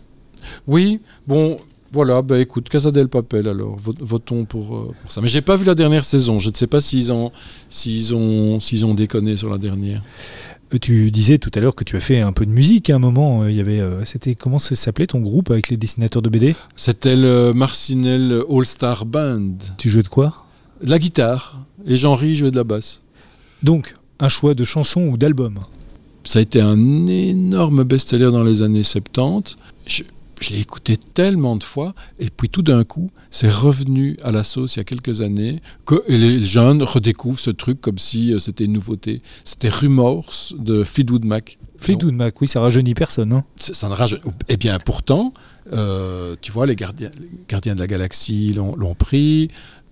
[0.66, 1.56] Oui, bon,
[1.92, 5.20] voilà, bah écoute, Casa del Papel alors, Vot- votons pour, euh, pour ça.
[5.20, 6.38] Mais j'ai pas vu la dernière saison.
[6.38, 7.32] Je ne sais pas s'ils ont,
[7.68, 10.02] s'ils ont, s'ils ont déconné sur la dernière.
[10.74, 12.96] Euh, Tu disais tout à l'heure que tu as fait un peu de musique à
[12.96, 13.46] un moment.
[13.46, 17.16] Il y avait, c'était comment ça s'appelait ton groupe avec les dessinateurs de BD C'était
[17.16, 19.54] le Marcinelle All Star Band.
[19.78, 20.44] Tu jouais de quoi?
[20.82, 21.60] De la guitare.
[21.86, 23.00] Et Jean-Ry jouait de la basse.
[23.62, 25.60] Donc, un choix de chansons ou d'albums.
[26.24, 29.56] Ça a été un énorme best-seller dans les années 70.
[29.86, 30.02] Je,
[30.40, 34.42] je l'ai écouté tellement de fois, et puis tout d'un coup, c'est revenu à la
[34.42, 38.32] sauce il y a quelques années, que et les jeunes redécouvrent ce truc comme si
[38.32, 39.20] euh, c'était une nouveauté.
[39.44, 41.58] C'était Rumors de Fleetwood Mac.
[41.76, 43.32] Fleetwood Mac, oui, ça rajeunit personne.
[43.34, 43.44] hein.
[43.56, 45.34] Ça, ça ne rajeunit- Eh bien, pourtant,
[45.74, 49.50] euh, tu vois, les gardiens, les gardiens de la galaxie l'ont pris.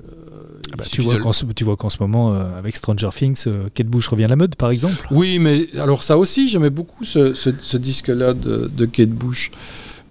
[0.08, 2.76] Euh, Ah bah, tu, vois de- qu'en ce, tu vois qu'en ce moment, euh, avec
[2.76, 5.06] Stranger Things, euh, Kate Bush revient à la mode, par exemple.
[5.10, 9.50] Oui, mais alors ça aussi, j'aimais beaucoup ce, ce- ce disque-là de, de Kate Bush.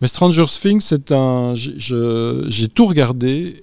[0.01, 1.53] Mais Stranger Things, c'est un.
[1.55, 3.61] j'ai- tout regardé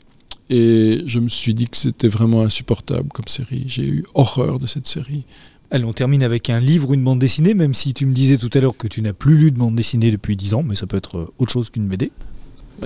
[0.51, 3.65] et je me suis dit que c'était vraiment insupportable comme série.
[3.67, 5.25] J'ai eu horreur de cette série.
[5.71, 8.39] Allez, on termine avec un livre ou une bande dessinée, même si tu me disais
[8.39, 10.75] tout à l'heure que tu n'as plus lu de bande dessinée depuis 10 ans, mais
[10.75, 12.11] ça peut être autre chose qu'une BD.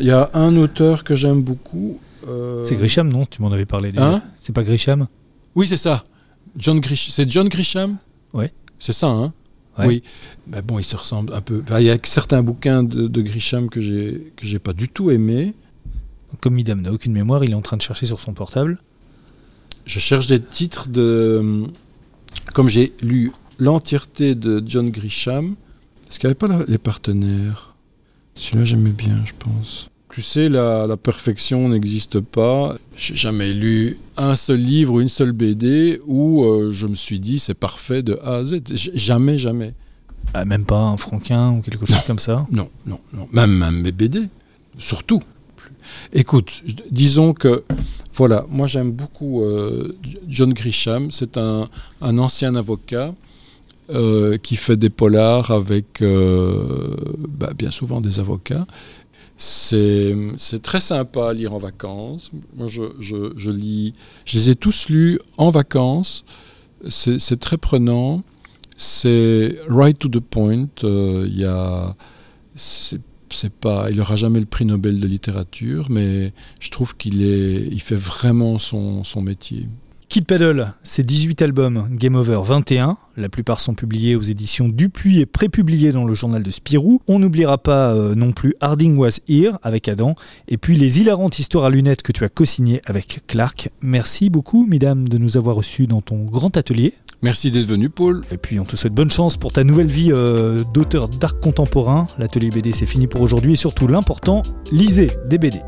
[0.01, 2.01] Il y a un auteur que j'aime beaucoup.
[2.29, 4.07] Euh, C'est Grisham, non Tu m'en avais parlé déjà.
[4.07, 5.09] Hein C'est pas Grisham
[5.55, 6.05] Oui, c'est ça.
[6.57, 7.11] John Grish...
[7.11, 7.97] C'est John Grisham
[8.33, 8.53] Ouais.
[8.79, 9.33] C'est ça, hein
[9.79, 9.87] Ouais.
[9.87, 10.03] Oui.
[10.47, 11.63] Ben bon, il se ressemble un peu.
[11.79, 15.11] Il y a certains bouquins de, de Grisham que j'ai que j'ai pas du tout
[15.11, 15.55] aimé.
[16.41, 18.79] Comme Midam n'a aucune mémoire, il est en train de chercher sur son portable.
[19.87, 21.65] Je cherche des titres de.
[22.55, 25.55] Comme j'ai lu l'entièreté de John Grisham,
[26.09, 27.75] est-ce qu'il n'y avait pas les partenaires?
[28.35, 29.91] Celui-là, j'aimais bien, je pense.
[30.13, 32.77] Tu sais, la, la perfection n'existe pas.
[32.97, 37.19] J'ai jamais lu un seul livre ou une seule BD où euh, je me suis
[37.19, 38.61] dit c'est parfait de A à Z.
[38.71, 39.73] J- Jamais, jamais.
[40.35, 42.47] Ah, même pas un franquin ou quelque chose comme ça?
[42.51, 43.27] Non, non, non.
[43.33, 44.29] Même, même mes BD.
[44.79, 45.23] Surtout.
[46.13, 47.65] Écoute, disons que,
[48.15, 49.97] voilà, moi j'aime beaucoup euh,
[50.29, 51.11] John Grisham.
[51.11, 51.69] C'est un,
[52.03, 53.15] un ancien avocat
[53.91, 58.67] euh, qui fait des polars avec bah, bien souvent des avocats.
[59.37, 62.31] C'est très sympa à lire en vacances.
[62.55, 66.25] Moi, je, lis, je les ai tous lus en vacances.
[66.89, 68.23] C'est très prenant.
[68.77, 70.69] C'est right to the point.
[70.85, 71.95] Euh, Il y a,
[73.61, 77.97] pas, il n'aura jamais le prix Nobel de littérature, mais je trouve qu'il il fait
[77.97, 79.69] vraiment son métier.
[80.13, 82.99] Kid Paddle, c'est 18 albums, Game Over 21.
[83.17, 87.01] La plupart sont publiés aux éditions Dupuis et prépubliés dans le journal de Spirou.
[87.09, 90.15] On n'oubliera pas euh, non plus Harding Was Here avec Adam.
[90.49, 93.71] Et puis les hilarantes histoires à lunettes que tu as co-signées avec Clark.
[93.81, 96.93] Merci beaucoup, mesdames, de nous avoir reçus dans ton grand atelier.
[97.23, 98.23] Merci d'être venu, Paul.
[98.31, 102.07] Et puis on te souhaite bonne chance pour ta nouvelle vie euh, d'auteur d'art contemporain.
[102.19, 104.43] L'atelier BD c'est fini pour aujourd'hui et surtout l'important,
[104.73, 105.63] lisez des BD.